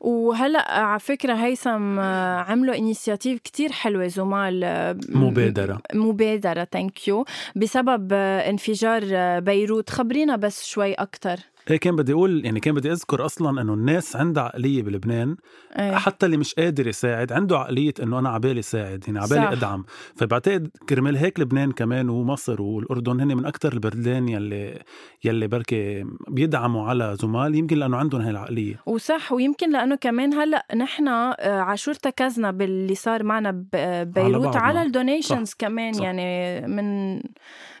وهلا 0.00 0.72
على 0.72 1.00
فكرة 1.00 1.34
هيثم 1.34 1.98
آه، 1.98 2.38
عملوا 2.40 2.74
initiative 2.74 3.40
كتير 3.40 3.72
حلوة 3.72 4.06
زمال 4.06 4.64
آه، 4.64 4.96
مبادرة. 5.08 5.80
مبادرة 5.94 6.68
thank 6.72 7.08
you 7.08 7.24
بسبب 7.56 8.08
آه، 8.12 8.50
انفجار 8.50 9.40
بيروت. 9.40 9.90
خبرينا 9.90 10.36
بس 10.36 10.64
شوي 10.66 10.94
أكثر 10.94 11.36
إيه 11.70 11.76
كان 11.76 11.96
بدي 11.96 12.12
أقول 12.12 12.44
يعني 12.44 12.60
كان 12.60 12.74
بدي 12.74 12.92
أذكر 12.92 13.24
أصلا 13.24 13.60
إنه 13.60 13.74
الناس 13.74 14.16
عندها 14.16 14.42
عقلية 14.42 14.82
بلبنان 14.82 15.36
أيه. 15.78 15.94
حتى 15.94 16.26
اللي 16.26 16.36
مش 16.36 16.54
قادر 16.54 16.86
يساعد 16.86 17.32
عنده 17.32 17.58
عقلية 17.58 17.94
إنه 18.02 18.18
أنا 18.18 18.28
عبالي 18.28 18.62
ساعد 18.62 19.04
يعني 19.06 19.18
عبالي 19.18 19.52
أدعم 19.52 19.84
فبعتقد 20.16 20.68
كرمال 20.88 21.16
هيك 21.16 21.40
لبنان 21.40 21.72
كمان 21.72 22.08
ومصر 22.08 22.62
والأردن 22.62 23.20
هن 23.20 23.36
من 23.36 23.46
أكثر 23.46 23.72
البلدان 23.72 24.28
يلي 24.28 24.82
يلي 25.24 25.46
بركي 25.46 26.04
بيدعموا 26.28 26.88
على 26.88 27.16
زومال 27.20 27.54
يمكن 27.54 27.76
لأنه 27.76 27.96
عندهم 27.96 28.20
هاي 28.20 28.30
العقلية 28.30 28.80
وصح 28.86 29.32
ويمكن 29.32 29.72
لأنه 29.72 29.94
كمان 29.94 30.34
هلأ 30.34 30.66
نحن 30.76 31.08
آه، 31.08 31.34
عاشور 31.60 31.94
تركزنا 31.94 32.50
باللي 32.50 32.94
صار 32.94 33.22
معنا 33.22 33.50
ببيروت 33.72 34.56
على, 34.56 34.78
على 34.78 34.82
ال 34.82 34.89
donations 34.89 35.54
كمان 35.58 35.92
صح. 35.92 36.02
يعني 36.02 36.60
من 36.66 37.14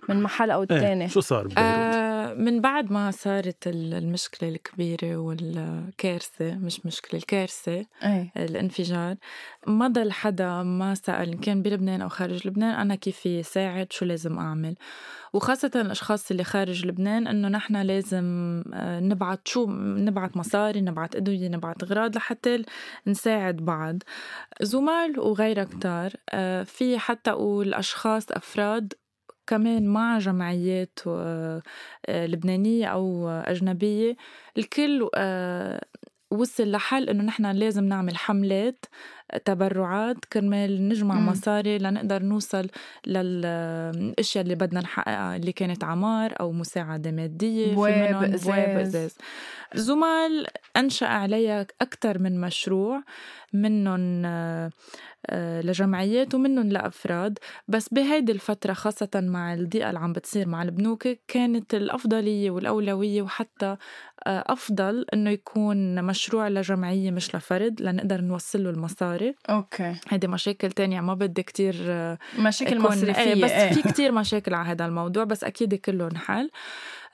من 0.08 0.22
محل 0.22 0.50
أو 0.50 0.62
الثاني 0.62 1.04
إيه. 1.04 1.10
شو 1.10 1.20
صار 1.20 1.48
آه 1.58 2.13
من 2.36 2.60
بعد 2.60 2.92
ما 2.92 3.10
صارت 3.10 3.66
المشكلة 3.66 4.48
الكبيرة 4.48 5.16
والكارثة 5.16 6.54
مش 6.54 6.86
مشكلة 6.86 7.20
الكارثة 7.20 7.86
إيه. 8.02 8.32
الانفجار 8.36 9.16
ما 9.66 9.88
ضل 9.88 10.12
حدا 10.12 10.62
ما 10.62 10.94
سأل 10.94 11.32
إن 11.32 11.38
كان 11.38 11.62
بلبنان 11.62 12.02
أو 12.02 12.08
خارج 12.08 12.46
لبنان 12.46 12.74
أنا 12.74 12.94
كيف 12.94 13.46
ساعد 13.46 13.92
شو 13.92 14.04
لازم 14.04 14.38
أعمل 14.38 14.74
وخاصة 15.32 15.70
الأشخاص 15.74 16.30
اللي 16.30 16.44
خارج 16.44 16.86
لبنان 16.86 17.26
إنه 17.26 17.48
نحن 17.48 17.76
لازم 17.76 18.24
آه، 18.74 19.00
نبعت 19.00 19.48
شو 19.48 19.66
نبعت 19.80 20.36
مصاري 20.36 20.80
نبعت 20.80 21.16
أدوية 21.16 21.48
نبعت 21.48 21.82
أغراض 21.82 22.16
لحتى 22.16 22.62
نساعد 23.06 23.56
بعض 23.56 24.02
زمال 24.62 25.20
وغيرها 25.20 25.64
كتار 25.64 26.12
آه، 26.30 26.62
في 26.62 26.98
حتى 26.98 27.30
أقول 27.30 27.74
أشخاص 27.74 28.30
أفراد 28.30 28.92
كمان 29.46 29.86
مع 29.86 30.18
جمعيات 30.18 30.98
آه، 31.06 31.62
لبنانية 32.08 32.86
أو 32.86 33.28
أجنبية. 33.28 34.16
الكل 34.58 35.08
آه، 35.14 35.80
وصل 36.30 36.70
لحل 36.70 37.08
إنه 37.08 37.24
نحن 37.24 37.46
لازم 37.46 37.84
نعمل 37.84 38.16
حملات 38.16 38.84
تبرعات 39.44 40.24
كرمال 40.24 40.88
نجمع 40.88 41.14
م. 41.14 41.26
مصاري 41.26 41.78
لنقدر 41.78 42.22
نوصل 42.22 42.66
للاشياء 43.06 44.44
اللي 44.44 44.54
بدنا 44.54 44.80
نحققها 44.80 45.36
اللي 45.36 45.52
كانت 45.52 45.84
عمار 45.84 46.34
أو 46.40 46.52
مساعدة 46.52 47.10
مادية 47.10 47.74
بواب 47.74 48.78
إزاز. 48.78 49.16
زمال 49.74 50.46
أنشأ 50.76 51.06
عليها 51.06 51.66
أكثر 51.80 52.18
من 52.18 52.40
مشروع 52.40 53.02
منهم 53.52 54.22
آه، 54.26 54.70
لجمعيات 55.32 56.34
ومنهم 56.34 56.68
لأفراد. 56.68 57.38
بس 57.68 57.88
بهيدي 57.88 58.32
الفترة 58.32 58.72
خاصة 58.72 59.08
مع 59.14 59.54
الضيقة 59.54 59.88
اللي 59.88 60.00
عم 60.00 60.12
بتصير 60.12 60.48
مع 60.48 60.62
البنوك 60.62 61.08
كانت 61.28 61.74
الأفضلية 61.74 62.50
والأولوية 62.50 63.22
وحتى 63.22 63.76
آه، 64.26 64.44
أفضل 64.46 65.06
إنه 65.14 65.30
يكون 65.30 66.04
مشروع 66.04 66.48
لجمعية 66.48 67.10
مش 67.10 67.34
لفرد 67.36 67.80
لنقدر 67.80 68.20
نوصل 68.20 68.64
له 68.64 68.70
المصاري. 68.70 69.34
أوكي. 69.50 69.94
هيدي 70.08 70.26
مشاكل 70.26 70.72
تانية 70.72 71.00
ما 71.00 71.14
بدي 71.14 71.42
كتير 71.42 71.76
آه، 71.80 72.18
مشاكل 72.38 72.80
مصرفية 72.80 73.22
إيه 73.22 73.44
بس 73.44 73.50
إيه. 73.50 73.72
في 73.72 73.82
كتير 73.82 74.12
مشاكل 74.12 74.54
على 74.54 74.68
هذا 74.68 74.86
الموضوع 74.86 75.24
بس 75.24 75.44
أكيد 75.44 75.74
كله 75.74 76.06
انحل 76.06 76.50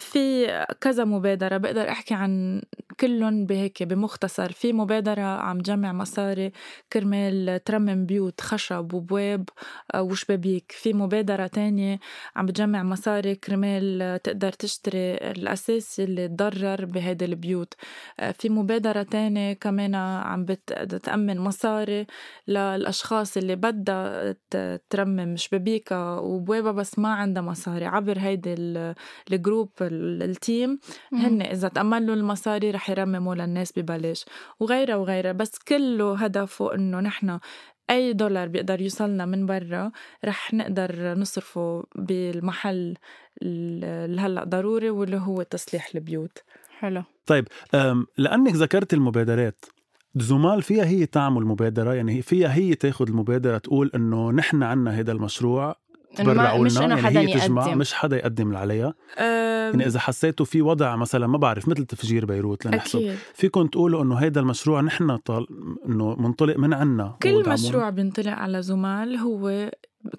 في 0.01 0.47
كذا 0.81 1.05
مبادرة 1.05 1.57
بقدر 1.57 1.89
أحكي 1.89 2.15
عن 2.15 2.63
كلهم 3.01 3.47
بهيك 3.47 3.83
بمختصر. 3.83 4.53
في 4.53 4.73
مبادرة 4.73 5.21
عم 5.23 5.59
جمع 5.59 5.93
مصاري 5.93 6.53
كرمال 6.93 7.61
ترمم 7.65 8.07
بيوت 8.07 8.41
خشب 8.41 8.95
وبواب 8.95 9.49
آه، 9.95 10.03
وشبابيك. 10.03 10.73
في 10.73 10.93
مبادرة 10.93 11.47
تانية 11.47 11.99
عم 12.37 12.47
بتجمع 12.47 12.83
مصاري 12.83 13.35
كرمال 13.35 14.19
تقدر 14.23 14.53
تشتري 14.53 15.15
الأثاث 15.15 16.01
اللي 16.01 16.29
تضرر 16.29 16.85
بهيدي 16.85 17.25
البيوت. 17.25 17.75
آه، 18.21 18.31
في 18.31 18.49
مبادرة 18.49 19.03
تانية 19.03 19.53
كمان 19.53 19.95
عم 19.95 20.45
بتأمن 20.71 21.39
مصاري 21.41 22.07
للأشخاص 22.49 23.37
اللي 23.37 23.57
بدها 23.57 24.37
ترمم 24.91 25.37
شبابيكها 25.37 26.19
وبوابها 26.19 26.73
بس 26.73 26.99
ما 26.99 27.09
عندها 27.15 27.43
مصاري. 27.43 27.85
عبر 27.87 28.19
هيدي 28.19 28.55
الجروب 29.33 29.71
ال 29.91 30.08
team 30.08 30.79
هن 31.13 31.43
إذا 31.43 31.69
تأمنوا 31.69 32.15
المصاري 32.15 32.71
رح 32.71 32.91
يرمموا 32.91 33.35
للناس 33.35 33.79
ببلاش. 33.79 34.25
وغيرها 34.61 34.97
وغيرها 34.97 35.33
بس 35.33 35.59
كله 35.69 36.17
هدفه 36.17 36.75
إنه 36.75 37.01
نحن 37.01 37.39
أي 37.91 38.13
دولار 38.13 38.49
بيقدر 38.49 38.81
يوصلنا 38.81 39.27
من 39.27 39.47
برا 39.47 39.93
رح 40.25 40.55
نقدر 40.55 41.15
نصرفه 41.15 41.85
بالمحل 41.95 42.95
اللي 43.43 44.21
هلأ 44.21 44.45
ضروري 44.45 44.91
واللي 44.91 45.17
هو 45.17 45.43
تصليح 45.43 45.91
البيوت. 45.95 46.39
حلو. 46.79 47.03
طيب 47.27 47.49
لأنك 48.19 48.53
ذكرت 48.53 48.95
المبادرات 48.95 49.65
زمال 50.17 50.63
فيها 50.63 50.85
هي 50.85 51.07
تعمل 51.07 51.45
مبادرة؟ 51.45 51.95
يعني 51.95 52.23
فيها 52.23 52.55
هي 52.55 52.75
تاخذ 52.75 53.09
المبادرة 53.09 53.59
تقول 53.59 53.91
إنه 53.95 54.31
نحن 54.33 54.63
عنا 54.63 54.91
هذا 54.91 55.13
المشروع 55.13 55.77
تبرعوا 56.17 56.69
لنا 56.69 56.81
يعني 56.81 57.03
حدا 57.03 57.21
هي 57.21 57.35
تجمع 57.35 57.67
يقدم. 57.67 57.79
مش 57.79 57.93
حدا 57.95 58.17
يقدم 58.17 58.57
عليها 58.57 58.95
يعني 59.19 59.87
إذا 59.87 60.01
حسيتوا 60.01 60.47
في 60.47 60.63
وضع 60.63 60.97
مثلا 60.97 61.27
ما 61.27 61.39
بعرف 61.39 61.69
مثل 61.69 61.85
تفجير 61.85 62.25
بيروت 62.25 62.67
لنحسب. 62.67 63.15
فيكم 63.35 63.67
تقولوا 63.67 64.03
إنه 64.03 64.19
هذا 64.19 64.41
المشروع 64.41 64.81
نحن 64.81 65.17
طال... 65.17 65.47
إنه 65.89 66.17
منطلق 66.17 66.59
من 66.59 66.75
عنا 66.75 67.17
كل 67.23 67.49
مشروع 67.49 67.91
بينطلق 67.91 68.33
على 68.33 68.63
زمال 68.63 69.17
هو 69.17 69.71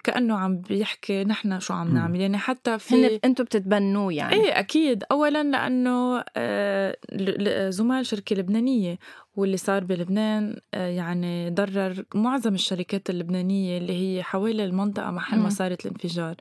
كأنه 0.04 0.38
عم 0.38 0.56
بيحكي 0.60 1.24
نحن 1.24 1.60
شو 1.60 1.74
عم 1.74 1.94
نعمل. 1.94 2.20
يعني 2.20 2.38
حتى 2.38 2.78
في 2.78 3.20
أنتم 3.24 3.44
بتتبنوه 3.44 4.12
يعني. 4.12 4.34
إيه 4.34 4.58
أكيد. 4.58 5.04
اولا 5.12 5.42
لأنه 5.42 6.24
آه، 6.36 6.96
زمال 7.70 8.06
شركة 8.06 8.36
لبنانية 8.36 8.98
واللي 9.36 9.56
صار 9.56 9.84
بلبنان 9.84 10.56
آه، 10.74 10.88
يعني 10.88 11.50
ضرر 11.50 12.04
معظم 12.14 12.54
الشركات 12.54 13.10
اللبنانية 13.10 13.78
اللي 13.78 13.92
هي 13.92 14.22
حوالي 14.22 14.64
المنطقة 14.64 15.10
محل 15.10 15.38
ما 15.38 15.48
صارت 15.48 15.86
الانفجار. 15.86 16.36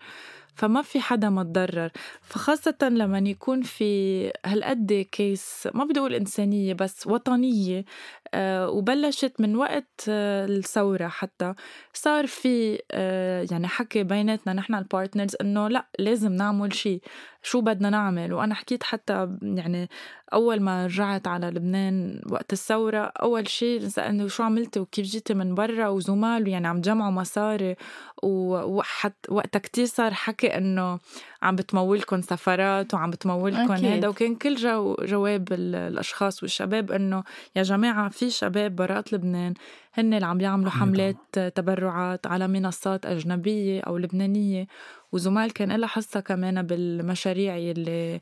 فما 0.55 0.81
في 0.81 0.99
حدا 1.01 1.29
ما 1.29 1.43
تضرر 1.43 1.91
فخاصة 2.21 2.77
لما 2.81 3.19
يكون 3.19 3.61
في 3.61 4.31
هالقد 4.45 5.07
كيس 5.11 5.67
ما 5.73 5.83
بدي 5.83 5.99
أقول 5.99 6.13
إنسانية 6.13 6.73
بس 6.73 7.07
وطنية 7.07 7.85
آه، 8.33 8.69
وبلشت 8.69 9.33
من 9.39 9.55
وقت 9.55 10.05
آه، 10.09 10.45
الثورة 10.45 11.07
حتى 11.07 11.53
صار 11.93 12.27
في 12.27 12.81
آه، 12.91 13.47
يعني 13.51 13.67
حكي 13.67 14.03
بيناتنا 14.03 14.53
نحن 14.53 14.75
ال 14.75 14.82
partners 14.82 15.35
إنه 15.41 15.67
لا 15.67 15.87
لازم 15.99 16.33
نعمل 16.33 16.73
شيء 16.73 17.01
شو 17.43 17.61
بدنا 17.61 17.89
نعمل؟ 17.89 18.33
وأنا 18.33 18.55
حكيت 18.55 18.83
حتى 18.83 19.37
يعني 19.41 19.89
أول 20.33 20.59
ما 20.61 20.85
رجعت 20.85 21.27
على 21.27 21.47
لبنان 21.47 22.21
وقت 22.29 22.53
الثورة 22.53 22.99
أول 22.99 23.47
شيء 23.47 23.87
سألني 23.87 24.29
شو 24.29 24.43
عملتي 24.43 24.79
وكيف 24.79 25.05
جيتي 25.05 25.33
من 25.33 25.55
برا 25.55 25.87
وزومال 25.87 26.47
يعني 26.47 26.67
عم 26.67 26.81
جمعوا 26.81 27.11
مصاري 27.11 27.75
وحت 28.23 29.13
وقتها 29.29 29.59
كتير 29.59 29.85
صار 29.85 30.13
حكي 30.13 30.57
إنه 30.57 30.99
عم 31.41 31.55
بتمولكم 31.55 32.21
سفرات 32.21 32.93
وعم 32.93 33.09
بتمولكم 33.09 33.73
هذا 33.73 34.07
وكان 34.07 34.35
كل 34.35 34.55
جو 34.55 34.95
جواب 34.95 35.47
الأشخاص 35.51 36.43
والشباب 36.43 36.91
إنه 36.91 37.23
يا 37.55 37.63
جماعة 37.63 38.09
في 38.09 38.29
شباب 38.29 38.75
برات 38.75 39.13
لبنان 39.13 39.53
هن 39.93 40.13
اللي 40.13 40.25
عم 40.25 40.41
يعملوا 40.41 40.71
حملات 40.71 41.39
تبرعات 41.55 42.27
على 42.27 42.47
منصات 42.47 43.05
أجنبية 43.05 43.81
أو 43.81 43.97
لبنانية. 43.97 44.67
وزمال 45.11 45.53
كان 45.53 45.71
لها 45.71 45.87
حصة 45.87 46.19
كمان 46.19 46.61
بالمشاريع 46.61 47.57
اللي 47.57 48.21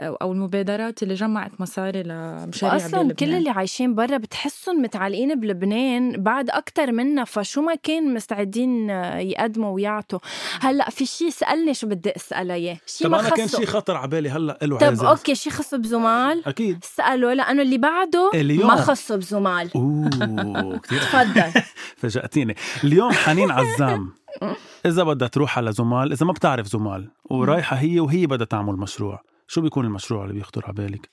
أو 0.00 0.32
المبادرات 0.32 1.02
اللي 1.02 1.14
جمعت 1.14 1.50
مصاري 1.60 2.02
لمشاريع 2.02 2.76
أصلا. 2.76 3.12
كل 3.12 3.34
اللي 3.34 3.50
عايشين 3.50 3.94
برا 3.94 4.16
بتحسهم 4.16 4.82
متعلقين 4.82 5.40
بلبنان 5.40 6.22
بعد 6.22 6.50
أكثر 6.50 6.92
منا 6.92 7.24
فشو 7.24 7.62
ما 7.62 7.74
كان 7.74 8.14
مستعدين 8.14 8.90
يقدموا 8.90 9.74
ويعطوا. 9.74 10.18
هلأ 10.60 10.90
في 10.90 11.06
شيء 11.06 11.30
سألني 11.30 11.74
شو 11.74 11.86
بدي 11.86 12.16
أسأله 12.16 12.54
إياه؟ 12.54 12.78
شيء 12.86 13.06
طب 13.06 13.14
أنا 13.14 13.30
كان 13.30 13.48
شيء 13.48 13.66
خطر 13.66 13.96
على 13.96 14.08
بالي 14.08 14.30
هلأ 14.30 14.58
له 14.62 14.78
طب 14.78 14.86
عايزة. 14.86 15.10
أوكي 15.10 15.34
شيء 15.34 15.52
خص 15.52 15.74
بزمال؟ 15.74 16.42
أكيد. 16.46 16.84
اساله 16.84 17.32
لأنه 17.32 17.62
اللي 17.62 17.78
بعده 17.78 18.30
اليوم. 18.34 18.68
ما 18.68 18.76
خصه 18.76 19.16
بزمال. 19.16 19.70
أوه 19.76 20.78
كثير 20.78 20.98
تفضل. 20.98 21.62
فاجأتيني. 22.00 22.54
اليوم 22.84 23.12
حنين 23.12 23.50
عزام. 23.50 24.12
إذا 24.86 25.02
بدها 25.02 25.28
تروح 25.28 25.58
على 25.58 25.72
زمال 25.72 26.12
إذا 26.12 26.26
ما 26.26 26.32
بتعرف 26.32 26.66
زمال 26.66 27.08
ورايحة 27.24 27.76
هي 27.76 28.00
وهي 28.00 28.26
بدها 28.26 28.46
تعمل 28.46 28.74
مشروع. 28.74 29.33
شو 29.46 29.60
بيكون 29.60 29.84
المشروع 29.84 30.22
اللي 30.22 30.34
بيخطر 30.34 30.64
على 30.64 30.74
بالك؟ 30.74 31.10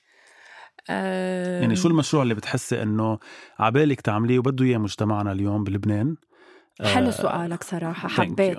يعني 0.88 1.76
شو 1.76 1.88
المشروع 1.88 2.22
اللي 2.22 2.34
بتحسي 2.34 2.82
إنه 2.82 3.18
عبالك 3.58 4.00
تعمليه 4.00 4.38
وبده 4.38 4.64
إياه 4.64 4.78
مجتمعنا 4.78 5.32
اليوم 5.32 5.64
بلبنان؟ 5.64 6.16
حلو 6.84 7.10
سؤالك 7.10 7.64
صراحة 7.64 8.08
حبيت. 8.08 8.58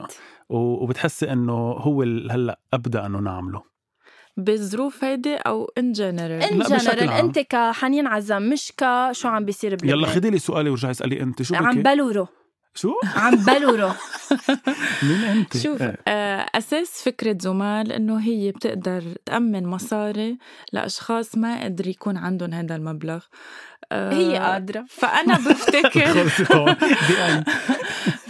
وبتحسي 0.50 1.32
إنه 1.32 1.54
هو 1.54 2.02
هلأ 2.02 2.60
أبدأ 2.74 3.06
إنه 3.06 3.20
نعمله؟ 3.20 3.64
بالظروف 4.38 5.04
هيدي 5.04 5.36
أو 5.36 5.72
in 5.78 5.92
general 5.92 6.44
in 6.44 6.60
general 6.60 7.10
أنت 7.10 7.40
كحنين 7.40 8.08
عزام 8.08 8.50
مش 8.50 8.74
كشو 8.78 9.28
عم 9.28 9.46
بيصير 9.46 9.76
بلبنان. 9.76 9.98
يلا 9.98 10.08
خدي 10.08 10.30
لي 10.30 10.40
سؤالي 10.40 10.70
ورجعي 10.70 10.92
اسألي 10.92 11.22
أنت 11.22 11.42
شو 11.42 11.56
عم 11.56 11.84
بلورو 11.84 12.28
شو؟ 12.76 12.94
عم 13.16 13.36
بلورو 13.36 13.92
مين 15.04 15.24
أنت؟ 15.24 15.58
شوف 15.58 15.82
إيه. 15.82 15.98
آه 16.08 16.46
أساس 16.56 17.04
فكرة 17.04 17.38
زومال 17.42 17.92
إنه 17.92 18.20
هي 18.20 18.52
بتقدر 18.52 19.04
تأمن 19.26 19.66
مصاري 19.66 20.38
لأشخاص 20.72 21.38
ما 21.38 21.64
قدر 21.64 21.88
يكون 21.88 22.18
عندهم 22.18 22.54
هذا 22.54 22.76
المبلغ 22.76 23.24
آه 23.92 24.14
هي 24.14 24.38
قادرة 24.38 24.86
فأنا 24.90 25.36
بفتكر 25.36 26.28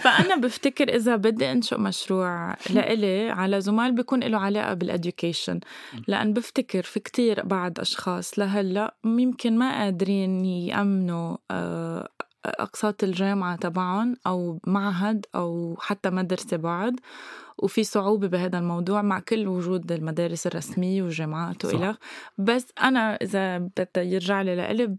فأنا 0.04 0.36
بفتكر 0.36 0.96
إذا 0.96 1.16
بدي 1.16 1.52
أنشئ 1.52 1.78
مشروع 1.78 2.56
لإلي 2.70 3.30
على 3.30 3.62
زومال 3.62 3.92
بيكون 3.92 4.24
له 4.24 4.38
علاقة 4.38 4.74
بال 4.74 4.89
education 4.89 5.60
لأن 6.08 6.34
بفتكر 6.34 6.84
في 6.84 7.00
كتير 7.00 7.46
بعض 7.46 7.80
أشخاص 7.80 8.40
لهلأ 8.40 8.96
يمكن 9.06 9.58
ما 9.58 9.84
قادرين 9.84 10.46
يأمنوا 10.46 11.38
آه 11.52 12.10
أقساط 12.46 13.04
الجامعة 13.04 13.56
تبعهم 13.56 14.16
أو 14.28 14.60
معهد 14.68 15.26
أو 15.36 15.78
حتى 15.80 16.10
مدرسة 16.10 16.58
بعد 16.58 17.00
وفي 17.58 17.84
صعوبة 17.84 18.28
بهذا 18.28 18.58
الموضوع 18.58 19.02
مع 19.02 19.20
كل 19.20 19.48
وجود 19.48 19.92
المدارس 19.92 20.48
الرسمية 20.48 21.02
والجامعات 21.02 21.66
وإلى. 21.66 21.96
بس 22.38 22.74
أنا 22.84 23.16
إذا 23.16 23.58
بدي 23.58 24.14
يرجع 24.14 24.42
لي 24.42 24.56
لإلي 24.56 24.96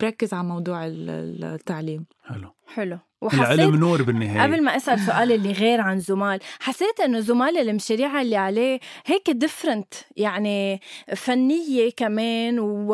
بركز 0.00 0.34
على 0.34 0.48
موضوع 0.48 0.80
التعليم. 0.86 2.04
حلو. 2.24 2.52
حلو. 2.74 2.98
وحسيت 3.20 3.60
العلم 3.60 3.76
نور 3.76 4.02
بالنهاية. 4.02 4.42
قبل 4.42 4.64
ما 4.64 4.76
أسأل 4.76 5.00
سؤال 5.00 5.32
اللي 5.32 5.52
غير 5.52 5.80
عن 5.80 5.98
زمال 5.98 6.40
حسيت 6.60 7.00
إنه 7.00 7.20
زمال 7.20 7.58
المشاريع 7.58 8.20
اللي 8.20 8.36
عليه 8.36 8.80
هيك 9.06 9.30
different 9.30 9.94
يعني 10.16 10.80
فنية 11.16 11.90
كمان 11.96 12.58
و... 12.58 12.92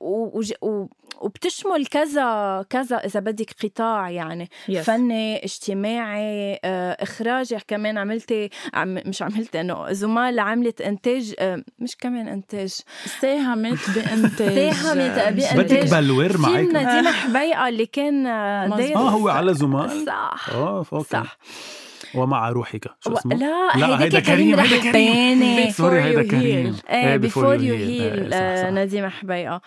و... 0.00 0.42
و... 0.62 0.86
وبتشمل 1.22 1.86
كذا 1.86 2.64
كذا 2.70 2.96
إذا 2.96 3.20
بدك 3.20 3.54
قطاع 3.64 4.10
يعني 4.10 4.50
yes. 4.70 4.72
فني 4.78 5.44
اجتماعي 5.44 6.60
آه، 6.64 6.96
إخراجي 7.02 7.56
كمان 7.68 7.98
عملتي 7.98 8.50
عم 8.74 8.94
مش 9.06 9.22
عملت 9.22 9.56
إنه 9.56 9.92
زومال 9.92 10.38
عملت 10.38 10.80
إنتاج 10.80 11.34
آه، 11.38 11.62
مش 11.78 11.96
كمان 11.96 12.28
إنتاج. 12.28 12.78
ساهمت 13.20 13.78
بإنتاج. 13.94 14.72
ساهمت 14.72 15.34
بإنتاج. 15.34 15.58
بدك 15.58 15.90
بلور 15.90 16.38
معك 16.38 16.60
ديما 16.64 17.12
حبيقة 17.12 17.68
اللي 17.68 17.86
كان 17.86 18.26
آه 18.26 18.66
هو 18.96 19.28
على 19.28 19.54
زومال؟ 19.54 20.06
صح. 20.06 20.48
آه 20.52 20.84
okay. 20.92 21.08
صح. 21.08 21.38
ومع 22.14 22.48
روحك. 22.48 22.84
شو 23.00 23.12
اسمه؟ 23.12 23.34
لا, 23.34 23.70
لا 23.76 24.02
هيدا 24.02 24.20
كريم 24.20 24.60
هيدا 24.60 24.92
كريم. 24.92 25.70
sorry 25.70 26.02
هيدا 26.02 26.22
كريم. 26.28 26.76
before 27.18 27.62
you 27.62 27.74
هيل 27.74 28.74
نديم 28.74 29.08
حبيقه 29.08 29.60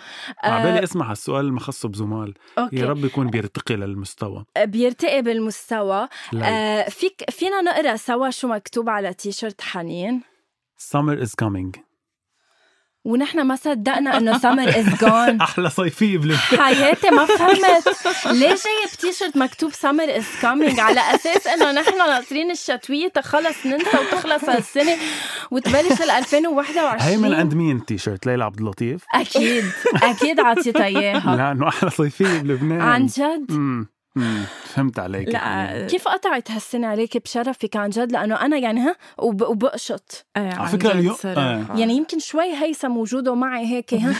عبالي 0.44 0.84
اسمع 0.84 1.12
هالسؤال 1.12 1.46
المخص 1.46 1.86
بزومال. 1.86 2.34
okay. 2.58 2.76
يا 2.76 2.86
رب 2.86 3.06
يكون 3.06 3.30
بيرتقي 3.30 3.76
للمستوى. 3.76 4.46
آه، 4.58 4.66
بيرتقي 4.66 5.22
بالمستوى. 5.22 6.08
آه 6.44 6.90
فيك 6.90 7.24
فينا 7.30 7.62
نقرأ 7.62 7.96
سوا 7.96 8.30
شو 8.30 8.48
مكتوب 8.48 8.90
على 8.90 9.14
تيشرت 9.14 9.62
حنين؟ 9.62 10.22
Summer 10.78 11.18
is 11.26 11.32
coming. 11.44 11.85
ونحن 13.06 13.41
ما 13.41 13.56
صدقنا 13.56 14.18
إنه 14.18 14.38
summer 14.38 14.70
is 14.70 14.86
gone 15.02 15.41
أحلى 15.41 15.70
صيفيه 15.70 16.18
بلبنان. 16.18 16.38
حياتي 16.60 17.10
ما 17.10 17.26
فهمت. 17.26 17.88
ليه 18.26 18.48
جايب 18.48 18.89
تيشرت 19.00 19.38
مكتوب 19.38 19.74
summer 19.74 20.18
is 20.18 20.26
coming 20.41 20.80
على 20.80 21.00
أساس 21.15 21.48
إنه 21.48 21.72
نحن 21.72 21.98
ناطرين 21.98 22.52
الشتوية. 22.52 23.08
تخلص 23.08 23.65
ننسى 23.65 23.98
وتخلص 23.98 24.50
هالسنه 24.50 24.98
وتبلش 25.52 26.02
ال 26.02 26.12
2021 26.12 27.02
هي 27.02 27.18
من 27.18 27.34
عند 27.34 27.54
مين 27.54 27.78
التيشيرت؟ 27.78 28.26
ليلى 28.26 28.44
عبد 28.44 28.60
اللطيف؟ 28.60 29.02
أكيد. 29.13 29.65
أكيد 29.96 30.39
عطيتها 30.39 30.86
إياها. 30.86 31.36
لأنه 31.36 31.68
أحلى 31.68 31.89
صيفيه 31.89 32.39
بلبنان. 32.39 32.82
عن 32.82 33.06
جد؟ 33.06 33.52
امم 34.17 34.43
فهمت 34.63 34.99
عليك. 34.99 35.30
لا 35.30 35.88
كيف 35.88 36.08
قطعت 36.08 36.51
هالسنة 36.51 36.88
عليك 36.88 37.17
بشرفك 37.23 37.75
عن 37.75 37.89
جد؟ 37.89 38.12
لأنه 38.12 38.36
أنا 38.36 38.58
يعني 38.58 38.80
ها 38.80 38.95
وب... 39.17 39.41
وبقشط. 39.41 40.25
إيه 40.38 40.54
على 40.54 40.69
فكرة 40.69 40.91
اليوم- 40.91 41.15
صراحة. 41.15 41.78
يعني 41.80 41.93
يمكن 41.93 42.19
شوي 42.19 42.54
هيثم 42.54 42.97
وجوده 42.97 43.36
معي 43.36 43.65
هيك 43.65 43.93
ها. 43.93 44.15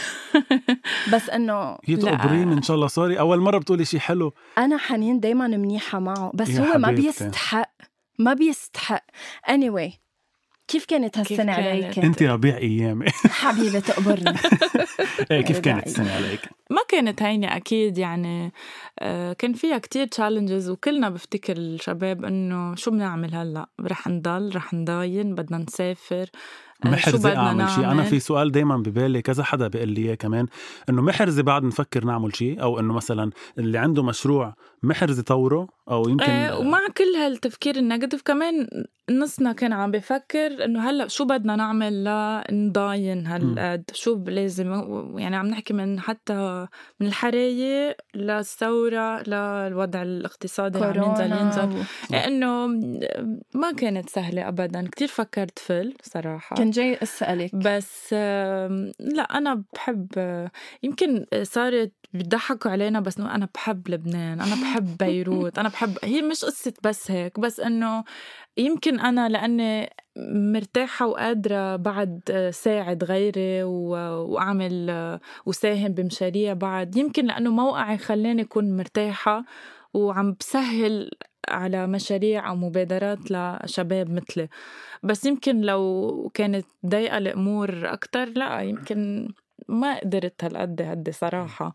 بس 1.12 1.30
إنه 1.30 1.78
يتقبرين 1.88 2.52
إن 2.52 2.62
شاء 2.62 2.74
الله 2.76 2.86
sorry 2.88 3.18
أول 3.18 3.40
مرة 3.40 3.58
بتقولي 3.58 3.84
شيء 3.84 4.00
حلو. 4.00 4.32
أنا 4.58 4.76
حنين 4.76 5.20
دايما 5.20 5.46
منيحة 5.46 5.98
معه 5.98 6.30
بس 6.34 6.50
هو 6.50 6.78
ما 6.78 6.86
حبيبتي. 6.86 7.06
بيستحق 7.06 7.70
ما 8.18 8.34
بيستحق. 8.34 9.04
Anyway 9.50 9.90
كيف 10.68 10.84
كانت 10.84 11.18
كيف 11.18 11.40
هالسنة 11.40 11.56
كانت؟ 11.56 11.68
عليك؟ 11.68 11.98
أنت 11.98 12.22
ربيع 12.22 12.56
ايامي 12.56 13.06
حبيبي 13.40 13.80
تقبرني 13.80 14.38
إيه 15.30 15.40
كيف 15.40 15.60
كانت 15.66 15.86
السنة 15.86 16.12
عليك؟ 16.12 16.40
ما 16.70 16.80
كانت 16.88 17.22
هينة 17.22 17.56
أكيد 17.56 17.98
يعني 17.98 18.52
آه، 18.98 19.32
كان 19.32 19.52
فيها 19.52 19.78
كتير 19.78 20.06
challenges 20.06 20.70
وكلنا 20.70 21.08
بفتكر 21.08 21.56
الشباب 21.56 22.24
إنه 22.24 22.74
شو 22.74 22.90
بنعمل 22.90 23.34
هلأ 23.34 23.66
رح 23.80 24.08
نضل 24.08 24.56
رح 24.56 24.74
نضاين 24.74 25.34
بدنا 25.34 25.58
نسافر 25.58 26.30
آه، 26.84 26.88
محرزة 26.88 27.36
أعمل 27.36 27.70
شيء 27.70 27.84
أنا؟ 27.84 28.02
في 28.02 28.20
سؤال 28.20 28.52
دايما 28.52 28.76
ببالي 28.76 29.22
كذا 29.22 29.44
حدا 29.44 29.68
بيقول 29.68 29.88
لي 29.88 30.02
إياه 30.02 30.14
كمان 30.14 30.46
إنه 30.88 31.02
محرزة 31.02 31.42
بعد 31.42 31.64
نفكر 31.64 32.04
نعمل 32.04 32.36
شيء 32.36 32.62
أو 32.62 32.80
إنه 32.80 32.94
مثلا 32.94 33.30
اللي 33.58 33.78
عنده 33.78 34.02
مشروع 34.02 34.54
محرزة 34.82 35.22
طوره 35.22 35.75
أو 35.90 36.08
يمكن 36.08 36.30
إيه 36.30 36.58
ومع 36.58 36.78
كل 36.96 37.16
هالتفكير 37.16 37.76
النيجاتيف 37.76 38.22
كمان 38.22 38.68
نصنا 39.10 39.52
كان 39.52 39.72
عم 39.72 39.90
بفكر 39.90 40.64
إنه 40.64 40.90
هلأ 40.90 41.08
شو 41.08 41.24
بدنا 41.24 41.56
نعمل 41.56 42.04
لنضاين 42.04 43.26
هالقد؟ 43.26 43.84
شو 43.92 44.24
لازم؟ 44.26 44.72
يعني 45.18 45.36
عم 45.36 45.46
نحكي 45.46 45.74
من 45.74 46.00
حتى 46.00 46.66
من 47.00 47.06
الحرايق 47.06 47.96
للثورة 48.14 49.22
للوضع 49.22 50.02
الاقتصادي 50.02 50.78
اللي 50.78 51.00
عم 51.00 51.10
ينزل 51.10 51.32
ينزل. 51.32 51.84
إنه 52.14 52.66
ما 53.54 53.72
كانت 53.76 54.08
سهلة 54.08 54.48
ابدا. 54.48 54.88
كتير 54.92 55.08
فكرت 55.08 55.58
فل 55.58 55.94
صراحة. 56.02 56.56
كان 56.56 56.70
جاي 56.70 56.98
أسألك. 57.02 57.54
بس 57.54 58.12
لا 59.00 59.22
أنا 59.38 59.62
بحب 59.74 60.08
آه، 60.18 60.50
يمكن 60.82 61.26
صارت 61.42 61.92
بيضحكوا 62.12 62.70
علينا 62.70 63.00
بس 63.00 63.18
إنه 63.18 63.34
أنا 63.34 63.48
بحب 63.54 63.88
لبنان 63.88 64.40
أنا 64.40 64.54
بحب 64.54 64.96
بيروت 65.00 65.58
أنا 65.58 65.68
بحب 65.76 65.98
هي 66.04 66.22
مش 66.22 66.44
قصة 66.44 66.72
بس 66.82 67.10
هيك 67.10 67.40
بس 67.40 67.60
إنه 67.60 68.04
يمكن 68.56 69.00
أنا 69.00 69.28
لأني 69.28 69.90
مرتاحة 70.32 71.06
وقادرة 71.06 71.76
بعد 71.76 72.20
ساعد 72.54 73.04
غيري 73.04 73.62
و- 73.62 74.24
وأعمل 74.32 74.90
آه، 74.90 75.20
وساهم 75.46 75.88
بمشاريع 75.92 76.52
بعد 76.52 76.96
يمكن 76.96 77.24
لأنه 77.26 77.50
موقعي 77.50 77.98
خلاني 77.98 78.42
أكون 78.42 78.76
مرتاحة 78.76 79.44
وعم 79.94 80.36
بسهل 80.40 81.10
على 81.48 81.86
مشاريع 81.86 82.48
أو 82.48 82.56
مبادرات 82.56 83.18
لشباب 83.30 84.10
مثلي. 84.10 84.48
بس 85.02 85.24
يمكن 85.24 85.60
لو 85.60 86.30
كانت 86.34 86.66
ضيقة 86.86 87.18
الأمور 87.18 87.92
أكتر 87.92 88.24
لأ 88.28 88.60
يمكن 88.60 89.28
ما 89.68 89.98
قدرت 90.00 90.44
هالقد 90.44 90.82
هدي 90.82 91.12
صراحة. 91.12 91.74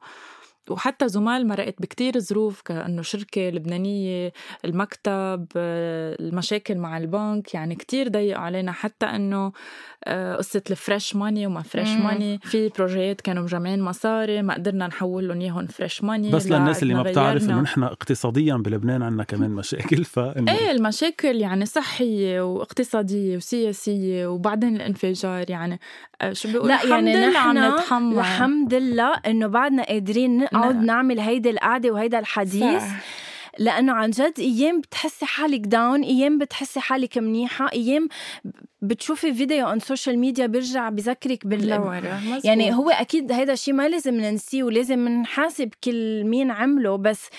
وحتى 0.69 1.08
زومال 1.08 1.47
مرقت 1.47 1.82
بكتير 1.82 2.19
ظروف 2.19 2.62
كأنه 2.62 3.02
شركة 3.02 3.50
لبنانية 3.50 4.34
المكتب 4.65 5.47
المشاكل 5.56 6.78
مع 6.78 6.97
البنك 6.97 7.54
يعني 7.54 7.76
كتير 7.76 8.08
ضيقوا 8.08 8.41
علينا 8.41 8.71
حتى 8.71 9.06
أنه 9.06 9.52
آه، 10.04 10.36
قصة 10.36 10.62
ال 10.71 10.79
fresh 10.79 11.15
money 11.15 11.47
وما 11.47 11.62
fresh 11.62 11.89
money 11.89 12.39
في 12.43 12.69
projets 12.69 13.21
كانوا 13.21 13.43
مجمعين 13.43 13.82
مصاري 13.82 14.41
ما 14.41 14.54
قدرنا 14.54 14.88
نحول 14.88 15.28
لهم 15.28 15.41
إياهم 15.41 15.67
fresh 15.67 16.04
money 16.04 16.32
بس 16.32 16.47
للناس 16.47 16.84
اللي 16.84 16.93
ما 16.93 17.04
بتعرف. 17.04 17.43
إنه 17.43 17.62
نحن 17.62 17.84
اقتصاديا 17.84 18.56
بلبنان 18.56 19.02
عندنا 19.02 19.24
كمان 19.24 19.50
مشاكل 19.50 20.04
فإنه 20.13 20.52
إيه 20.52 20.71
المشاكل 20.71 21.36
يعني 21.36 21.65
صحية 21.65 22.41
واقتصادية 22.41 23.38
وسياسية 23.38 24.28
وبعدين 24.28 24.76
الانفجار 24.76 25.50
يعني 25.50 25.80
آه، 26.21 26.34
شو 26.34 26.52
بيقول 26.52 26.67
لا 26.67 26.86
يعني 26.86 27.28
نحن 27.28 27.58
الحمد 28.17 28.74
لله 28.74 29.13
إنه 29.26 29.47
بعدنا 29.47 29.84
قادرين 29.84 30.47
نقعد 30.54 30.76
نعم. 30.76 30.86
نعمل 30.86 31.20
هيدي 31.20 31.50
القعدة 31.50 31.92
وهيدا 31.92 32.20
الحديث 32.20 32.82
صح. 32.82 33.00
لأنه 33.60 33.94
عن 33.94 34.10
جد 34.10 34.40
أيام 34.40 34.82
بتحسي 34.82 35.26
حالك 35.26 35.60
down 35.60 36.04
أيام 36.04 36.38
بتحسي 36.38 36.80
حالك 36.80 37.18
منيحة 37.18 37.70
أيام 37.74 38.08
بتشوفي 38.82 39.34
فيديو 39.34 39.68
عن 39.68 39.80
social 39.80 40.19
media 40.19 40.45
بيرجع 40.46 40.90
بذكرك 40.90 41.48
بال. 41.48 41.70
يعني 42.44 42.74
هو 42.74 42.90
أكيد 42.90 43.32
هيدا 43.32 43.54
الشيء 43.54 43.74
ما 43.74 43.88
لازم 43.88 44.14
ننسيه 44.14 44.64
ولازم 44.64 45.08
نحاسب 45.08 45.70
كل 45.84 46.24
مين 46.24 46.52
عمله 46.52 46.96
بس 46.98 47.30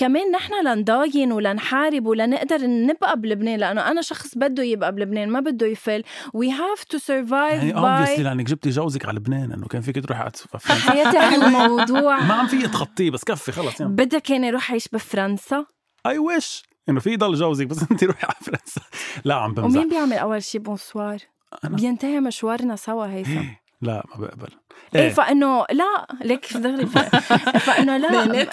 كمان 0.00 0.30
نحن 0.30 0.52
لنضاين 0.66 1.32
ولنحارب 1.32 2.06
ولنقدر 2.06 2.66
نبقى 2.66 3.20
بلبنان 3.20 3.58
لأنه 3.58 3.90
أنا 3.90 4.02
شخص 4.02 4.38
بده 4.38 4.62
يبقى 4.62 4.92
بلبنان 4.92 5.28
ما 5.28 5.40
بده 5.40 5.66
يفل. 5.66 6.02
we 6.34 6.50
have 6.52 6.84
to 6.84 6.98
survive 6.98 7.62
يعني 7.62 7.76
obviously 7.76 8.22
لأنك 8.22 8.46
جبتي 8.46 8.70
جوزك 8.70 9.06
على 9.06 9.16
لبنان 9.16 9.52
إنه 9.52 9.66
كان 9.66 9.80
فيك 9.80 10.04
تروحي 10.04 10.22
على 10.22 10.32
حياتي 10.80 11.18
هالموضوع 11.18 12.20
ما 12.28 12.34
عم 12.34 12.46
فيك 12.46 12.62
تخطيه 12.62 13.10
بس 13.10 13.24
كفي 13.24 13.52
خلص 13.52 13.80
يعني 13.80 13.92
بدك 13.92 14.22
كان 14.22 14.44
يروح 14.44 14.70
يعيش 14.70 14.88
بفرنسا. 14.92 15.66
I 16.06 16.18
wish 16.18 16.62
إنه 16.88 17.00
في 17.00 17.16
ضل 17.16 17.34
جوزك 17.34 17.66
بس 17.66 17.90
أنت 17.90 18.04
روحي 18.04 18.26
على 18.26 18.36
فرنسا. 18.40 18.80
لا 19.24 19.34
عم 19.34 19.54
بمزح. 19.54 19.76
ومين 19.78 19.88
بيعمل 19.88 20.12
أول 20.12 20.42
شي؟ 20.42 20.58
bonsoir 20.58 21.18
أنا. 21.64 21.76
بينتهي 21.76 22.20
مشوارنا 22.20 22.76
سوا 22.76 23.06
هيثم. 23.06 23.42
لا 23.82 24.04
ما 24.14 24.26
بقبل. 24.26 24.48
إيه 24.94 25.00
إيه. 25.00 25.08
فإنه 25.08 25.66
لا 25.70 26.06
ليك 26.24 26.44
في 26.44 26.58
دغري 26.58 26.86
فإنه 27.66 27.96
لا 27.96 28.24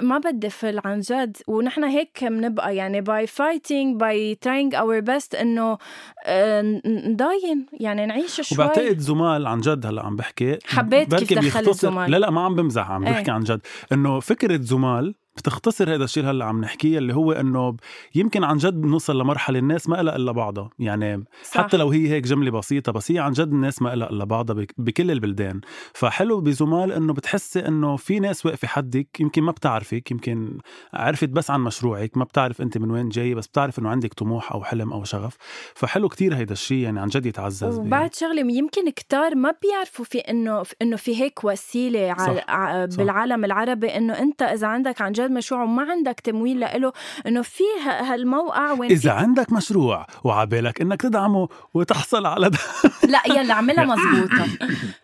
ما 0.00 0.18
بدي 0.18 0.50
فل 0.50 0.80
عن 0.84 1.00
جد. 1.00 1.36
ونحن 1.46 1.84
هيك 1.84 2.24
بنبقى 2.24 2.76
يعني 2.76 3.00
by 3.00 3.26
fighting 3.26 4.00
by 4.00 4.34
trying 4.34 4.74
our 4.74 5.00
best 5.00 5.34
إنه 5.34 5.78
آه، 6.26 6.80
نضاين. 6.86 7.66
يعني 7.72 8.06
نعيش 8.06 8.40
شوي. 8.40 8.58
وبعتقد 8.58 8.98
زمال 8.98 9.46
عن 9.46 9.60
جد 9.60 9.86
هلأ 9.86 10.02
عم 10.06 10.16
بحكي. 10.16 10.58
حبيت 10.66 11.14
كيف 11.14 11.38
دخلت 11.38 11.70
زمال. 11.70 12.10
لا 12.10 12.16
لا 12.16 12.30
ما 12.30 12.40
عم 12.44 12.54
بمزح 12.54 12.90
عم 12.90 13.06
إيه. 13.06 13.12
بحكي 13.12 13.30
عن 13.30 13.40
جد. 13.40 13.60
إنه 13.92 14.20
فكرة 14.20 14.60
زمال 14.62 15.14
بتختصر 15.36 15.94
هذا 15.94 16.04
الشيء 16.04 16.20
اللي 16.22 16.32
هلأ 16.32 16.44
عم 16.44 16.60
نحكيه 16.60 16.98
اللي 16.98 17.14
هو 17.14 17.32
إنه 17.32 17.76
يمكن 18.14 18.44
عن 18.44 18.56
جد 18.56 18.84
نوصل 18.84 19.18
لمرحلة 19.20 19.58
الناس 19.58 19.88
ما 19.88 19.96
لها 20.02 20.16
إلا 20.16 20.32
بعضها 20.32 20.70
يعني 20.78 21.24
صح. 21.44 21.58
حتى 21.60 21.76
لو 21.76 21.88
هي 21.88 22.08
هيك 22.10 22.24
جملة 22.24 22.50
بسيطة 22.50 22.92
بس 22.92 23.10
هي 23.12 23.18
عن 23.18 23.32
جد 23.32 23.52
الناس 23.52 23.82
ما 23.82 23.94
لها 23.94 24.10
إلا 24.10 24.24
بعضها 24.24 24.54
بك- 24.56 24.74
بكل 24.78 25.10
البلدان 25.10 25.60
فحلو 25.94 26.40
بزمال 26.40 26.92
إنه 26.92 27.12
بتحسي 27.12 27.68
إنه 27.68 27.96
في 27.96 28.20
ناس 28.20 28.46
واقفة 28.46 28.68
حدك 28.68 29.20
يمكن 29.20 29.42
ما 29.42 29.52
بتعرفك 29.52 30.10
يمكن 30.10 30.58
عرفت 30.94 31.28
بس 31.28 31.50
عن 31.50 31.60
مشروعك 31.60 32.16
ما 32.16 32.24
بتعرف 32.24 32.62
أنت 32.62 32.78
من 32.78 32.90
وين 32.90 33.08
جاي 33.08 33.34
بس 33.34 33.46
بتعرف 33.46 33.78
إنه 33.78 33.88
عندك 33.88 34.14
طموح 34.14 34.52
أو 34.52 34.64
حلم 34.64 34.92
أو 34.92 35.04
شغف 35.04 35.36
فحلو 35.74 36.08
كتير 36.08 36.36
هيدا 36.36 36.52
الشيء 36.52 36.78
يعني 36.78 37.00
عن 37.00 37.08
جد 37.08 37.26
يتعزز 37.26 37.78
وبعد 37.78 38.14
شغلة 38.14 38.52
يمكن 38.52 38.90
كتار 38.90 39.34
ما 39.34 39.54
بيعرفوا 39.62 40.04
في 40.04 40.18
إنه 40.18 40.62
إنه 40.82 40.96
في 40.96 41.22
هيك 41.22 41.44
وسيلة 41.44 42.14
صح. 42.14 42.20
على 42.28 42.40
ع- 42.48 42.86
صح. 42.88 42.96
بالعالم 42.98 43.44
العربي 43.44 43.86
إنه 43.96 44.18
أنت 44.18 44.42
إذا 44.42 44.66
عندك 44.66 45.02
عن 45.02 45.12
جد 45.12 45.21
مشروع 45.30 45.62
وما 45.62 45.90
عندك 45.90 46.20
تمويل 46.20 46.60
لإله 46.60 46.92
إنه 47.26 47.42
في 47.42 47.64
هالموقع 47.84 48.72
وين 48.72 48.90
إذا 48.90 49.12
عندك 49.12 49.52
مشروع 49.52 50.06
وعبالك 50.24 50.80
إنك 50.80 51.02
تدعمه 51.02 51.48
وتحصل 51.74 52.26
على 52.26 52.50
د... 52.50 52.56
في... 52.56 53.06
لا 53.06 53.22
يلا 53.26 53.54
اعملها 53.54 53.84
مزبوطه 53.94 54.46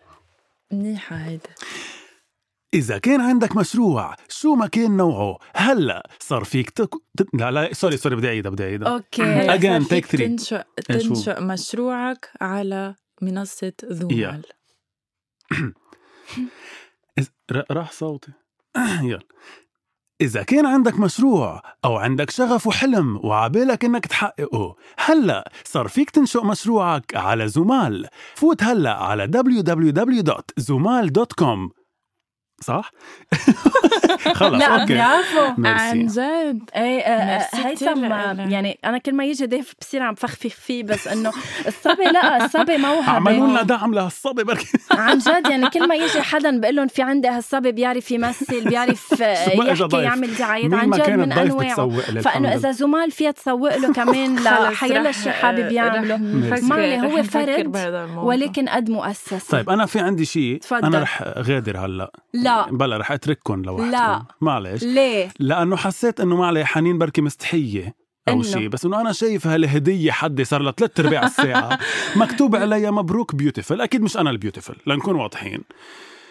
منيحة 0.71 1.15
هيدا. 1.15 1.49
إذا 2.73 2.97
كان 2.97 3.21
عندك 3.21 3.55
مشروع 3.55 4.15
شو 4.29 4.55
ما 4.55 4.67
كان 4.67 4.97
نوعه؟ 4.97 5.37
هلأ 5.55 6.09
صار 6.19 6.43
فيك 6.43 6.69
تك... 6.69 6.89
لا 7.33 7.51
لا 7.51 7.73
sorry 7.73 7.97
sorry 7.97 8.15
بدي 8.15 8.27
أعيدها 8.27 8.51
بدي 8.51 8.63
أعيدها. 8.63 8.99
take 9.91 10.05
three. 10.05 10.17
تنشئ 10.17 10.63
إيه 10.89 10.99
شو؟ 10.99 11.13
تنشئ 11.13 11.41
مشروعك 11.41 12.29
على 12.41 12.95
منصة 13.21 13.73
ذومال. 13.85 14.43
إز... 17.19 17.31
ر... 17.51 17.63
راح 17.71 17.91
صوتي. 17.91 18.31
يلا. 19.01 19.19
إذا 20.21 20.43
كان 20.43 20.65
عندك 20.65 20.99
مشروع 20.99 21.61
أو 21.85 21.97
عندك 21.97 22.29
شغف 22.29 22.67
وحلم 22.67 23.19
وعبالك 23.23 23.85
إنك 23.85 24.05
تحققه 24.05 24.75
هلأ 24.97 25.51
صار 25.63 25.87
فيك 25.87 26.09
تنشئ 26.09 26.43
مشروعك 26.43 27.15
على 27.15 27.47
زومال. 27.47 28.07
فوت 28.35 28.63
هلأ 28.63 28.93
على 28.93 29.31
www.zoomaal.com 29.35 31.78
صح؟ 32.63 32.91
خلص 34.39 34.59
لا 34.59 34.81
okay. 34.81 34.95
برافو 34.95 35.63
عن 35.65 36.07
جد. 36.07 36.69
إيه 36.75 36.99
آه، 36.99 37.39
آه، 37.39 37.47
هيثم 37.67 38.05
لإلك. 38.05 38.51
يعني 38.51 38.79
أنا 38.85 38.97
كل 38.97 39.13
ما 39.13 39.25
يجي 39.25 39.45
ضيف 39.45 39.73
بصير 39.81 40.01
عم 40.01 40.15
فخفخ 40.15 40.55
فيه 40.55 40.83
بس 40.83 41.07
إنه 41.07 41.31
الصبي 41.67 42.03
لا 42.03 42.45
الصبي 42.45 42.73
عملوا 42.73 43.33
لنا 43.33 43.47
موهبه 43.47 43.61
دعم 43.61 43.93
لهالصبي 43.93 44.43
بركي. 44.43 44.77
عن 44.91 45.17
جد 45.17 45.47
يعني 45.49 45.69
كل 45.69 45.87
ما 45.87 45.95
يجي 45.95 46.21
حدا 46.21 46.59
بقول 46.59 46.75
لهم 46.75 46.87
في 46.87 47.01
عندي 47.01 47.27
هالصبي 47.27 47.71
بيعرف 47.71 48.11
يمثل 48.11 48.69
بيعرف 48.69 49.13
آه، 49.21 49.63
يحكي؟ 49.63 49.97
يعمل 49.97 50.35
دعايات. 50.35 50.73
عن 50.73 50.89
جد 50.89 51.09
من 51.09 51.31
انواعه 51.31 51.89
فإنه 52.21 52.53
إذا 52.55 52.71
زمال 52.71 53.11
فيها 53.11 53.31
تسوق 53.31 53.77
له 53.77 53.93
كمان 53.93 54.35
لحيلا 54.39 55.11
شيء 55.11 55.31
حابب 55.31 55.71
يعمله. 55.71 56.17
ما 56.17 56.75
عليه، 56.75 56.99
هو 56.99 57.23
فرد 57.23 57.75
ولكن 58.17 58.69
قد 58.69 58.89
مؤسسه 58.89 59.39
طيب 59.49 59.69
أنا 59.69 59.85
في 59.85 59.99
عندي 59.99 60.25
شيء 60.25 60.57
تفضل. 60.59 60.85
أنا 60.85 60.99
رح 60.99 61.23
غادر 61.37 61.77
هلأ. 61.77 62.11
لا 62.33 62.48
بلا 62.71 62.97
رح 62.97 63.11
اترككم 63.11 63.61
لوحدكم 63.61 63.91
لا. 63.91 64.23
معلش. 64.41 64.83
ليه؟ 64.83 65.29
لأنه 65.39 65.75
حسيت 65.75 66.19
إنه 66.19 66.35
ما 66.35 66.47
علي 66.47 66.65
حنين 66.65 66.97
بركي 66.97 67.21
مستحية 67.21 67.95
أو؟ 68.29 68.43
شيء 68.43 68.67
بس 68.67 68.85
إنه 68.85 69.01
أنا 69.01 69.11
شايف 69.11 69.47
هالهدية 69.47 70.11
حدي 70.11 70.43
صار 70.43 70.61
لها 70.61 70.71
ثلاث 70.71 70.99
أرباع 70.99 71.23
الساعة. 71.23 71.79
مكتوب 72.15 72.55
عليها 72.55 72.91
مبروك 72.91 73.35
beautiful 73.35 73.81
أكيد 73.81 74.01
مش 74.01 74.17
أنا 74.17 74.29
ال 74.29 74.33
beautiful. 74.33 74.75
لنكون 74.87 75.15
واضحين. 75.15 75.59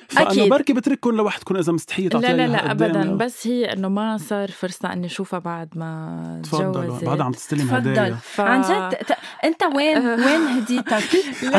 فانه 0.08 0.30
أكيد. 0.30 0.48
بركي 0.50 0.72
بترككم 0.72 1.10
لوحدكم 1.10 1.56
إذا 1.56 1.72
مستحيه 1.72 2.08
تعطيها 2.08 2.32
لا 2.32 2.46
لا 2.46 2.52
لا 2.52 2.70
ابدا. 2.70 3.02
أو- 3.04 3.06
بس 3.20 3.46
هي 3.46 3.72
إنه 3.72 3.88
ما 3.88 4.16
صار 4.18 4.50
فرصة 4.50 4.92
إني 4.92 5.06
أشوفها 5.06 5.38
بعد 5.38 5.68
ما 5.78 6.40
تفضلوا 6.44 6.84
تجوزت. 6.84 7.04
بعد 7.04 7.20
عم 7.20 7.32
تستلم 7.32 7.60
تفضل. 7.60 7.76
هدايا. 7.90 8.16
ف... 8.22 8.40
عن 8.40 8.60
جد؟ 8.62 8.94
ت- 8.96 9.16
أنت 9.44 9.62
وين 9.62 9.96
وين 10.24 10.40
هديتك؟ 10.46 11.02
لا 11.42 11.58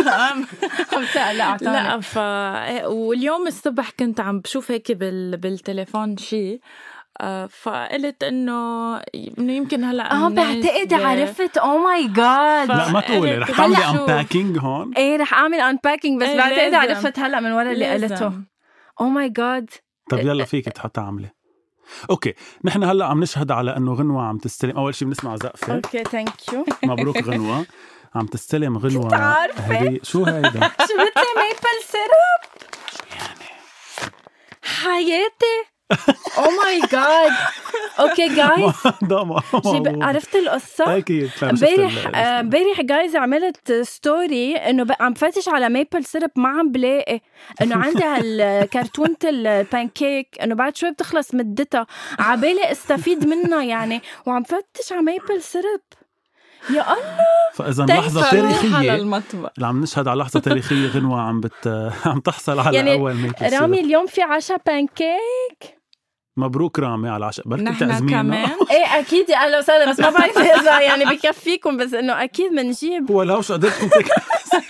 لا. 0.00 0.34
لا 1.26 1.56
لا 1.62 2.00
ف 2.00 2.18
واليوم 2.88 3.46
الصبح 3.46 3.90
كنت 3.90 4.20
عم 4.20 4.40
بشوف 4.40 4.70
هيك 4.70 4.92
بال... 4.92 5.36
بالتليفون 5.36 6.16
شيء 6.16 6.60
فقلت 7.50 8.24
إنه 8.24 8.96
إنه 9.14 9.52
يمكن 9.52 9.84
هلأ 9.84 10.12
آه 10.12 10.28
بعتقد 10.28 10.92
عرفت. 10.92 11.58
oh 11.58 11.78
my 11.78 12.08
god 12.08 12.68
لا 12.68 12.90
ما 12.90 13.00
تقولي 13.00 13.38
رح 13.38 13.60
هلأ 13.60 13.76
تعملي 13.76 13.98
شو؟ 13.98 14.02
unpacking 14.02 14.58
هون. 14.58 14.94
إيه 14.94 15.16
رح 15.16 15.34
أعمل 15.34 15.60
unpacking 15.60 16.22
بس 16.22 16.28
إيه، 16.28 16.36
بعتقد 16.36 16.58
لازم. 16.58 16.76
عرفت 16.76 17.18
هلأ 17.18 17.40
من 17.40 17.52
ورا 17.52 17.72
اللي 17.72 17.98
لازم. 17.98 18.14
قلته. 18.14 18.32
oh 19.00 19.08
my 19.08 19.28
god 19.28 19.70
طب 20.10 20.18
يلا 20.18 20.44
فيك 20.44 20.68
تحطها 20.68 21.04
عملي 21.04 21.30
okay 22.10 22.34
نحن 22.64 22.84
هلأ 22.84 23.06
عم 23.06 23.20
نشهد 23.20 23.50
على 23.50 23.76
إنه 23.76 23.94
غنوة 23.94 24.22
عم 24.22 24.38
تستلم. 24.38 24.76
أول 24.76 24.94
شيء 24.94 25.08
بنسمع 25.08 25.36
زقفة. 25.36 25.74
okay 25.74 26.04
thank 26.04 26.52
you 26.52 26.66
مبروك 26.84 27.22
غنوة. 27.22 27.66
عم 28.14 28.26
تستلم 28.26 28.78
غنوة 28.78 29.02
كنت 29.02 29.14
عارفة. 29.14 29.64
هدية 29.64 30.00
شو 30.02 30.24
هيدا؟ 30.24 30.50
جبت 30.50 31.16
لي 31.16 31.32
maple 31.36 31.78
syrup 31.86 32.62
حياتي. 34.62 35.77
oh 36.38 36.42
my 36.42 36.80
god 36.92 37.32
okay 38.00 38.28
جايز 38.28 38.74
عرفت 40.02 40.36
القصة؟ 40.36 40.96
أكيد 40.98 41.30
امبارح 41.42 42.06
آه، 42.14 42.40
امبارح 42.40 42.80
جايز 42.80 43.16
عملت 43.16 43.72
story 43.72 44.56
إنه 44.56 44.82
ب- 44.84 44.92
عم 45.00 45.14
فتش 45.14 45.48
على 45.48 45.68
maple 45.68 46.04
syrup 46.04 46.30
ما 46.36 46.48
عم 46.48 46.72
بلاقي 46.72 47.20
إنه 47.62 47.76
عندي 47.76 48.04
هالكرتونه 48.04 49.16
البانكيك 49.24 50.28
إنه 50.42 50.54
بعد 50.54 50.76
شوي 50.76 50.90
بتخلص 50.90 51.34
مدتها. 51.34 51.86
عبالي 52.18 52.72
استفيد 52.72 53.26
منها 53.28 53.62
يعني. 53.62 54.02
وعم 54.26 54.42
فتش 54.42 54.92
على 54.92 55.02
ميبل 55.02 55.42
سيرب 55.42 55.80
يا 56.70 56.82
الله. 56.92 57.18
فإذا 57.54 57.86
Thanks 57.86 57.90
لحظة 57.90 58.20
for- 58.20 58.24
على 58.34 58.40
تاريخيه 58.40 58.94
المطبخ. 58.94 59.50
اللي 59.56 59.66
عم 59.66 59.80
نشهد 59.82 60.08
على 60.08 60.20
لحظة 60.22 60.40
تاريخية 60.40 60.88
غنوة 60.88 61.20
عم 61.20 61.40
بت 61.40 61.66
عم 62.06 62.20
تحصل 62.20 62.58
على 62.58 62.76
يعني 62.76 62.92
أول 62.92 63.14
ميت 63.14 63.42
رامي 63.42 63.80
اليوم 63.80 64.06
في 64.06 64.22
عشاء 64.22 64.60
بانكيك 64.66 65.77
مبروك 66.38 66.78
رامي 66.78 67.08
على 67.08 67.16
العشاء 67.16 67.48
بركي 67.48 67.62
نحن 67.62 67.78
تعزمينا 67.88 68.22
كمان. 68.22 68.48
إيه 68.70 69.00
أكيد. 69.00 69.30
أهلا 69.30 69.58
وسهلا. 69.58 69.90
بس 69.90 70.00
ما 70.00 70.10
بعرف 70.10 70.38
إذا 70.38 70.80
يعني 70.80 71.04
بكفيكم 71.04 71.76
بس 71.76 71.94
إنه 71.94 72.24
أكيد 72.24 72.52
بنجيب 72.52 73.10
هو 73.10 73.22
لو 73.22 73.40
شو 73.42 73.54
قدرتكم 73.54 73.88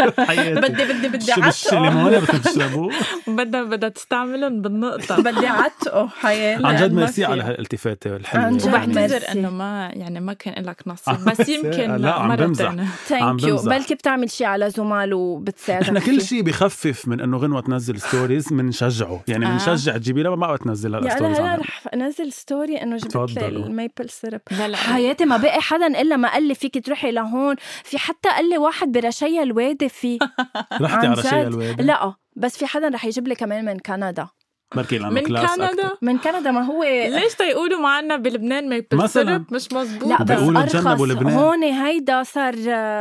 بدي 0.01 0.85
بدي 0.85 1.09
بدي 1.09 1.27
شو 1.27 1.42
عتقه 1.42 1.79
الليمونه 1.79 2.18
بدكم 2.18 2.38
تشربوه 2.38 2.92
بدها 3.38 3.62
بدها 3.62 3.88
تستعملهم 3.88 4.62
بالنقطة 4.62 5.16
بدي 5.22 5.46
عتقه 5.46 6.09
حياتي 6.09 6.66
عن 6.66 6.77
جد 6.77 6.92
ما 6.92 7.01
ميرسي. 7.01 7.24
على 7.24 7.42
هالالتفاته 7.42 8.16
الحلوة 8.16 8.44
عن 8.44 8.57
جد 8.57 8.66
وبعتذر 8.68 8.94
ميرسي. 9.01 9.33
إنه 9.33 9.51
ما 9.51 9.90
يعني 9.94 10.20
ما 10.20 10.33
كان 10.33 10.64
لك 10.64 10.83
نصيب 10.87 11.14
بس 11.31 11.48
يمكن 11.48 11.96
لا، 11.96 12.12
عم 12.12 12.29
مرة 12.29 12.37
بمزح. 12.46 12.74
thank 13.07 13.42
you. 13.42 13.57
بلكي 13.57 13.94
بتعمل 13.94 14.31
شيء 14.31 14.46
على 14.46 14.70
زمال 14.70 15.14
وبتساعدك 15.14 15.85
إحنا 15.87 16.01
كل. 16.01 16.22
شيء 16.22 16.42
بخفف 16.42 17.09
من 17.09 17.20
إنه 17.20 17.37
غنوة 17.37 17.61
تنزل 17.61 18.01
stories 18.01 18.48
بنشجعه 18.53 19.22
يعني 19.29 19.46
آه. 19.46 19.51
بنشجع 19.51 19.96
تجيبي 19.96 20.22
لها 20.22 20.31
ما 20.37 20.46
بقى 20.46 20.59
تنزل 20.59 20.94
يا 20.94 20.98
هلا 20.98 21.07
هلا 21.09 21.16
stories 21.16 21.37
هلا 21.38 21.48
عنها. 21.48 21.57
رح 21.62 21.85
انزل 21.94 22.33
story 22.33 22.83
إنه 22.83 22.96
جبت 22.96 23.16
لي 23.16 23.27
تفضلوا. 23.27 23.66
ال 23.66 23.74
maple 23.74 24.11
syrup 24.11 24.40
لا 24.51 24.68
لا 24.68 24.77
حياتي 24.77 25.24
ما 25.24 25.37
بقي 25.37 25.61
حدا 25.61 25.87
إلا 26.01 26.16
ما 26.16 26.33
قال 26.33 26.42
لي 26.48 26.55
فيك 26.55 26.85
تروحي 26.87 27.11
لهون 27.12 27.57
في 27.85 27.98
حتى 27.98 28.29
قال 28.29 28.48
لي 28.51 28.59
واحد 28.59 28.92
برشايا 28.92 29.42
الوادي 29.42 29.78
في 29.87 30.19
رحتي 30.83 31.07
عن 31.07 31.12
على 31.12 31.21
رشايا 31.21 31.45
جد؟ 31.45 31.53
الوادي 31.53 31.83
لا 31.83 32.14
بس 32.37 32.57
في 32.59 32.67
حدا 32.67 32.88
رح 32.88 33.05
يجيب 33.05 33.29
لي 33.29 33.35
كمان 33.35 33.64
من 33.64 33.79
كندا. 33.79 34.29
بركي 34.77 34.99
لأنه 34.99 35.11
من 35.11 35.21
كلاس 35.21 35.51
كندا؟ 35.51 35.71
أكتر. 35.71 35.99
من 36.03 36.19
كندا؟ 36.19 36.51
ما 36.51 36.62
هو 36.64 36.83
ليش 36.85 37.35
تيقولوا 37.35 37.81
معنا 37.81 38.17
بلبنان؟ 38.17 38.69
maple 38.68 38.96
مثلاً. 38.97 39.45
مش 39.53 39.73
مزبوط 39.73 40.09
لا 40.09 40.23
بس 40.23 40.37
بيقولوا 40.38 40.62
أرخص. 40.62 40.73
تجنبوا 40.73 41.07
لبنان. 41.07 41.33
هون 41.37 41.62
هيدا 41.62 42.23
صار 42.23 42.59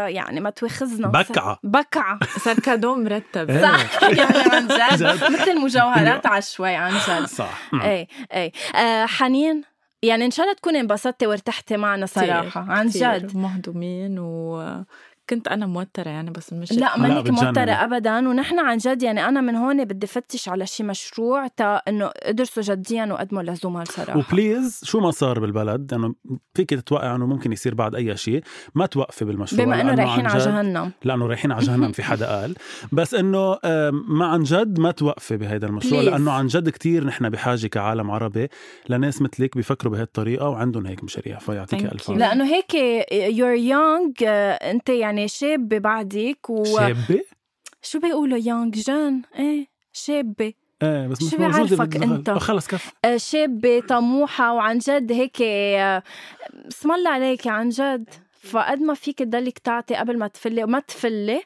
يعني 0.08 0.40
ما 0.40 0.50
تواخذنا 0.50 1.08
بكعة. 1.08 1.60
بكعة. 1.64 2.20
صار 2.40 2.56
cadeau 2.60 2.96
مرتب. 2.96 3.50
إيه. 3.50 3.62
صح. 3.62 4.04
يعني 4.20 4.52
عن 4.52 4.68
جد. 4.68 5.04
مثل 5.32 5.62
مجوهرات 5.62 6.26
على 6.26 6.42
شوي 6.42 6.76
عن 6.76 6.94
جد. 6.94 7.26
صح. 7.26 7.70
إيه 7.84 8.08
إيه. 8.34 8.52
آه 8.76 9.06
حنين 9.06 9.62
يعني 10.04 10.26
إن 10.26 10.32
شاء 10.32 10.46
الله 10.46 10.56
تكوني 10.58 10.80
انبسطتي 10.80 11.28
وارتحتي 11.28 11.78
معنا 11.78 12.06
صراحة. 12.06 12.66
عن 12.70 12.88
جد. 12.88 13.36
مهضومين 13.38 14.20
وكنت 15.28 15.48
أنا 15.48 15.66
موترة 15.66 16.10
يعني 16.10 16.32
بس 16.32 16.54
مش 16.54 16.72
لا 16.72 16.98
مانك. 16.98 17.30
موترة 17.30 17.72
ابدا. 17.72 18.30
ونحن 18.30 18.60
عن 18.60 18.78
جد 18.78 19.04
يعني 19.04 19.28
أنا 19.28 19.42
من 19.42 19.56
هون 19.56 19.86
بدي 19.86 20.08
فتش 20.08 20.50
على 20.50 20.66
شي 20.66 20.84
مشروع 20.84 21.48
تا 21.48 21.76
إنه 21.76 22.12
ادرسوا 22.16 22.64
جديا 22.64 23.06
وقدموا 23.06 23.44
للزملاء 23.44 23.86
صراحة. 23.86 24.20
وبليز 24.20 24.82
شو 24.84 25.00
ما 25.00 25.12
صار 25.12 25.40
بالبلد؟ 25.40 25.94
انه 25.94 26.16
فيك 26.54 26.70
تتوقع 26.70 27.16
إنه 27.16 27.26
ممكن 27.26 27.52
يصير 27.52 27.76
بعد 27.76 27.96
أي 27.96 28.18
شيء 28.18 28.44
ما 28.76 28.86
توقفي 28.86 29.26
بالمشروع 29.26 29.66
بما 29.66 29.82
إنه 29.82 29.96
رايحين 29.96 30.26
على 30.26 30.40
جهنم. 30.40 30.92
لأنه 31.04 31.28
رايحين 31.28 31.52
على 31.52 31.66
جهنم 31.66 31.92
في 31.92 32.04
حدا 32.04 32.26
قال. 32.42 32.56
بس 32.92 33.14
إنه 33.14 33.58
ما 34.08 34.26
عن 34.26 34.44
جد 34.44 34.80
ما 34.80 34.92
توقفي 34.92 35.38
بهذا 35.38 35.68
المشروع 35.68 36.02
Please. 36.02 36.06
لأنه 36.06 36.32
عن 36.32 36.48
جد 36.48 36.70
كتير 36.70 37.06
نحن 37.06 37.30
بحاجة 37.30 37.68
كعالم 37.68 38.12
عربي 38.12 38.48
لناس 38.90 39.22
مثلك 39.22 39.56
بيفكروا 39.56 39.94
بهي 39.94 40.02
الطريقة 40.02 40.50
وعندهم 40.50 40.86
هيك 40.86 41.04
مشاريع. 41.04 41.38
فيعطيك 41.38 41.86
ألف 41.86 42.10
لأنه 42.10 42.46
هيك 42.46 42.74
you're 43.14 43.54
young 43.54 44.12
أنت 44.24 44.90
يعني 44.90 45.17
شاب 45.26 45.70
بعدك 45.70 46.50
و 46.50 46.66
شابة؟ 46.66 47.24
شو 47.82 48.00
بيقولوا؟ 48.00 48.38
young 48.38 48.72
jeune 48.72 49.22
إيه 49.40 49.68
شابة. 49.94 50.54
إيه 50.84 51.08
بس 51.08 51.22
مش 51.22 51.32
شو 51.32 51.38
بالدخل. 51.38 52.04
أنت؟ 52.04 52.30
آه، 52.30 52.38
خلص 52.40 52.68
كف 52.68 52.94
آه، 53.06 53.18
شابة 53.18 53.80
طموحة 53.80 54.54
وعن 54.54 54.78
جد 54.78 55.12
هيك 55.12 55.42
آه، 55.42 56.04
اسم 56.68 56.92
الله 56.92 57.10
عليك 57.10 57.48
عن 57.48 57.70
جد. 57.70 58.10
فقد 58.42 58.82
ما 58.82 58.94
فيك 58.94 59.20
تضلك 59.20 59.60
تعطي 59.60 59.96
قبل 59.96 60.18
ما 60.18 60.28
تفلي 60.28 60.64
وما 60.64 60.80
تفلي. 60.80 61.42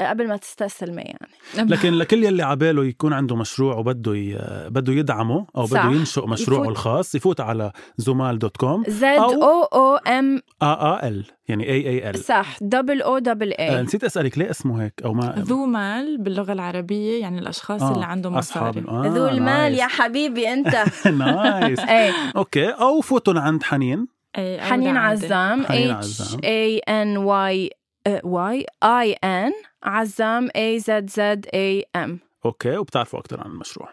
قبل 0.00 0.28
ما 0.28 0.36
تستسلمي 0.36 1.02
يعني. 1.02 1.28
لكن 1.70 1.92
لكل 1.92 2.24
يلي 2.24 2.42
عباله 2.42 2.84
يكون 2.84 3.12
عنده 3.12 3.36
مشروع 3.36 3.76
وبده 3.76 4.14
ي... 4.16 4.38
بده 4.70 4.92
يدعمه 4.92 5.46
أو. 5.56 5.64
بده 5.66 5.84
ينشئ 5.84 6.26
مشروعه 6.26 6.60
يفوت- 6.60 6.68
الخاص 6.70 7.14
يفوت 7.14 7.40
على 7.40 7.72
زمال 7.96 8.38
dot 8.38 8.56
com 8.56 8.84
Z 8.88 9.04
O 9.04 9.62
O 9.62 9.96
M 9.96 10.40
A 10.62 11.08
L 11.08 11.24
يعني 11.48 11.68
A 11.68 11.88
A 11.88 12.10
L 12.10 12.18
صح 12.18 12.56
double 12.60 13.02
O 13.02 13.18
double 13.18 13.52
آه، 13.52 13.76
اي 13.78 13.82
نسيت 13.82 14.04
أسألك 14.04 14.38
ليه 14.38 14.50
اسمه 14.50 14.84
هيك 14.84 14.94
أو 15.04 15.14
ما 15.14 15.34
ذو 15.38 15.66
مال 15.66 16.18
باللغة 16.18 16.52
العربية 16.52 17.20
يعني 17.20 17.38
الأشخاص 17.38 17.82
آه، 17.82 17.92
اللي 17.94 18.04
عندهم 18.04 18.34
أصحاب 18.36 18.78
مصاري 18.78 19.08
آه، 19.08 19.10
ذو 19.10 19.26
المال 19.28 19.44
nice. 19.44 19.78
يا 19.78 19.86
حبيبي 19.86 20.52
أنت. 20.52 20.84
nice 21.18 21.80
إيه. 21.98 22.12
okay 22.36 22.66
أو 22.68 23.00
فوتوا 23.00 23.40
عند 23.40 23.62
حنين. 23.62 24.06
إيه، 24.38 24.60
حنين. 24.60 24.96
عزام 24.96 25.64
اتش. 25.68 26.36
اي 26.44 26.78
ان 26.78 27.16
واي 27.16 27.70
واي 28.24 28.66
اي 28.84 29.12
ان 29.12 29.52
عزام 29.84 30.48
A 30.56 30.78
Z 30.78 31.10
Z 31.10 31.46
A 31.54 31.84
M 31.96 32.18
okay 32.44 32.76
وبتعرفوا 32.76 33.18
أكثر 33.18 33.40
عن 33.40 33.50
المشروع 33.50 33.88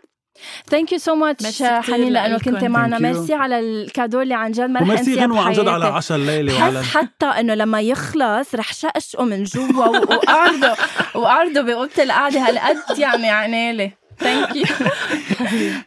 thank 0.69 0.91
you 0.91 0.97
so 0.97 1.15
much 1.15 1.63
حنين 1.63 2.13
لأنه. 2.13 2.37
كنت 2.39 2.63
معنا 2.63 2.95
Thank 2.97 2.99
you. 2.99 3.03
merci 3.03 3.33
على 3.33 3.59
ال 3.59 3.68
cadeau 3.68 4.21
اللي 4.21 4.33
عن 4.33 4.51
جد 4.51 4.61
ما 4.69 4.79
رح 4.79 4.85
وميرسي 4.87 5.15
غنوة 5.19 5.41
عن 5.41 5.51
جد 5.53 5.67
على. 5.67 5.85
عشاء 5.85 6.17
الليلة 6.17 6.61
وعلى 6.63 6.83
حتى 6.83 7.25
إنه 7.25 7.53
لما 7.53 7.81
يخلص 7.81 8.55
رح 8.55 8.73
شقشقه 8.73 9.23
من 9.25 9.43
جوا 9.43 9.85
و- 9.85 9.91
وقعده 10.13 10.75
وقعده 11.15 11.61
بأوضة 11.61 12.03
القعدة 12.03 12.39
هالقد 12.39 12.99
يعني 12.99 13.29
عنالي 13.29 13.91
thank 14.21 14.55
you 14.55 14.65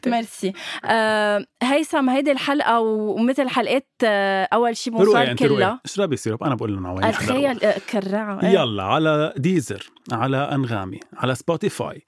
merci 0.07 0.53
هيثم 1.63 2.11
هيدي 2.11 2.33
الحلقة 2.33 2.81
ومثل 2.81 3.49
حلقات 3.49 3.89
آه، 4.05 4.49
أول 4.53 4.77
شيء 4.77 4.93
bonsoir 4.93 5.27
كلها. 5.37 5.81
اشربي 5.85 6.17
سيرب 6.17 6.45
أنا 6.45 6.55
بقول 6.55 6.73
لهم 6.75 6.87
وين 6.87 7.13
تخيل 7.13 7.59
كرعه 7.91 8.45
يلا 8.45 8.83
على 8.83 9.33
ديزر 9.37 9.91
على 10.13 10.37
أنغامي 10.37 11.01
على 11.17 11.35
سبوتيفاي 11.35 12.03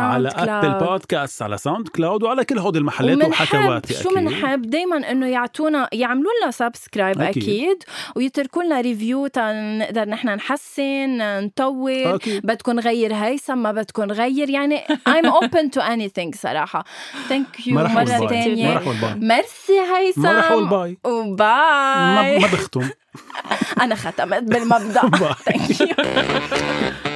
على 0.00 0.28
أبل 0.28 0.86
بودكاست 0.86 1.42
على 1.42 1.58
ساوند 1.58 1.88
كلاود 1.88 2.22
وعلى 2.22 2.44
كل 2.44 2.58
هودي 2.58 2.78
المحلات 2.78 3.28
وحكواتي 3.28 3.94
شو 3.94 4.14
بنحب 4.14 4.62
دايما 4.62 5.10
إنه 5.10 5.26
يعطونا 5.26 5.88
يعملوا 5.92 6.30
لنا 6.42 6.50
subscribe 6.50 7.20
أكيد. 7.20 7.42
أكيد. 7.42 7.82
ويتركوا 8.16 8.62
لنا 8.62 8.80
review 8.80 9.28
نقدر 9.36 10.08
نحن 10.08 10.28
نحسن 10.28 11.18
نطور. 11.44 12.18
بدكم 12.26 12.72
نغير 12.72 13.14
هيثم 13.14 13.58
ما 13.58 13.72
بدكم 13.72 14.02
نغير. 14.02 14.50
يعني 14.50 14.80
I'm 15.08 15.26
open 15.26 15.70
to 15.76 15.82
anything 15.82 16.36
صراحة. 16.36 16.84
thank 17.28 17.66
you 17.66 17.74
مرة 17.74 18.04
ثانية 18.04 18.80
ميرسي 19.16 19.80
هيثم. 19.96 20.52
و 20.52 20.61
bye. 20.61 20.98
ما 21.06 22.38
بختم. 22.52 22.88
أنا 23.82 23.94
ختمت 23.94 24.42
بالمبدأ. 24.42 25.00
thank 25.44 25.80
you 25.80 25.86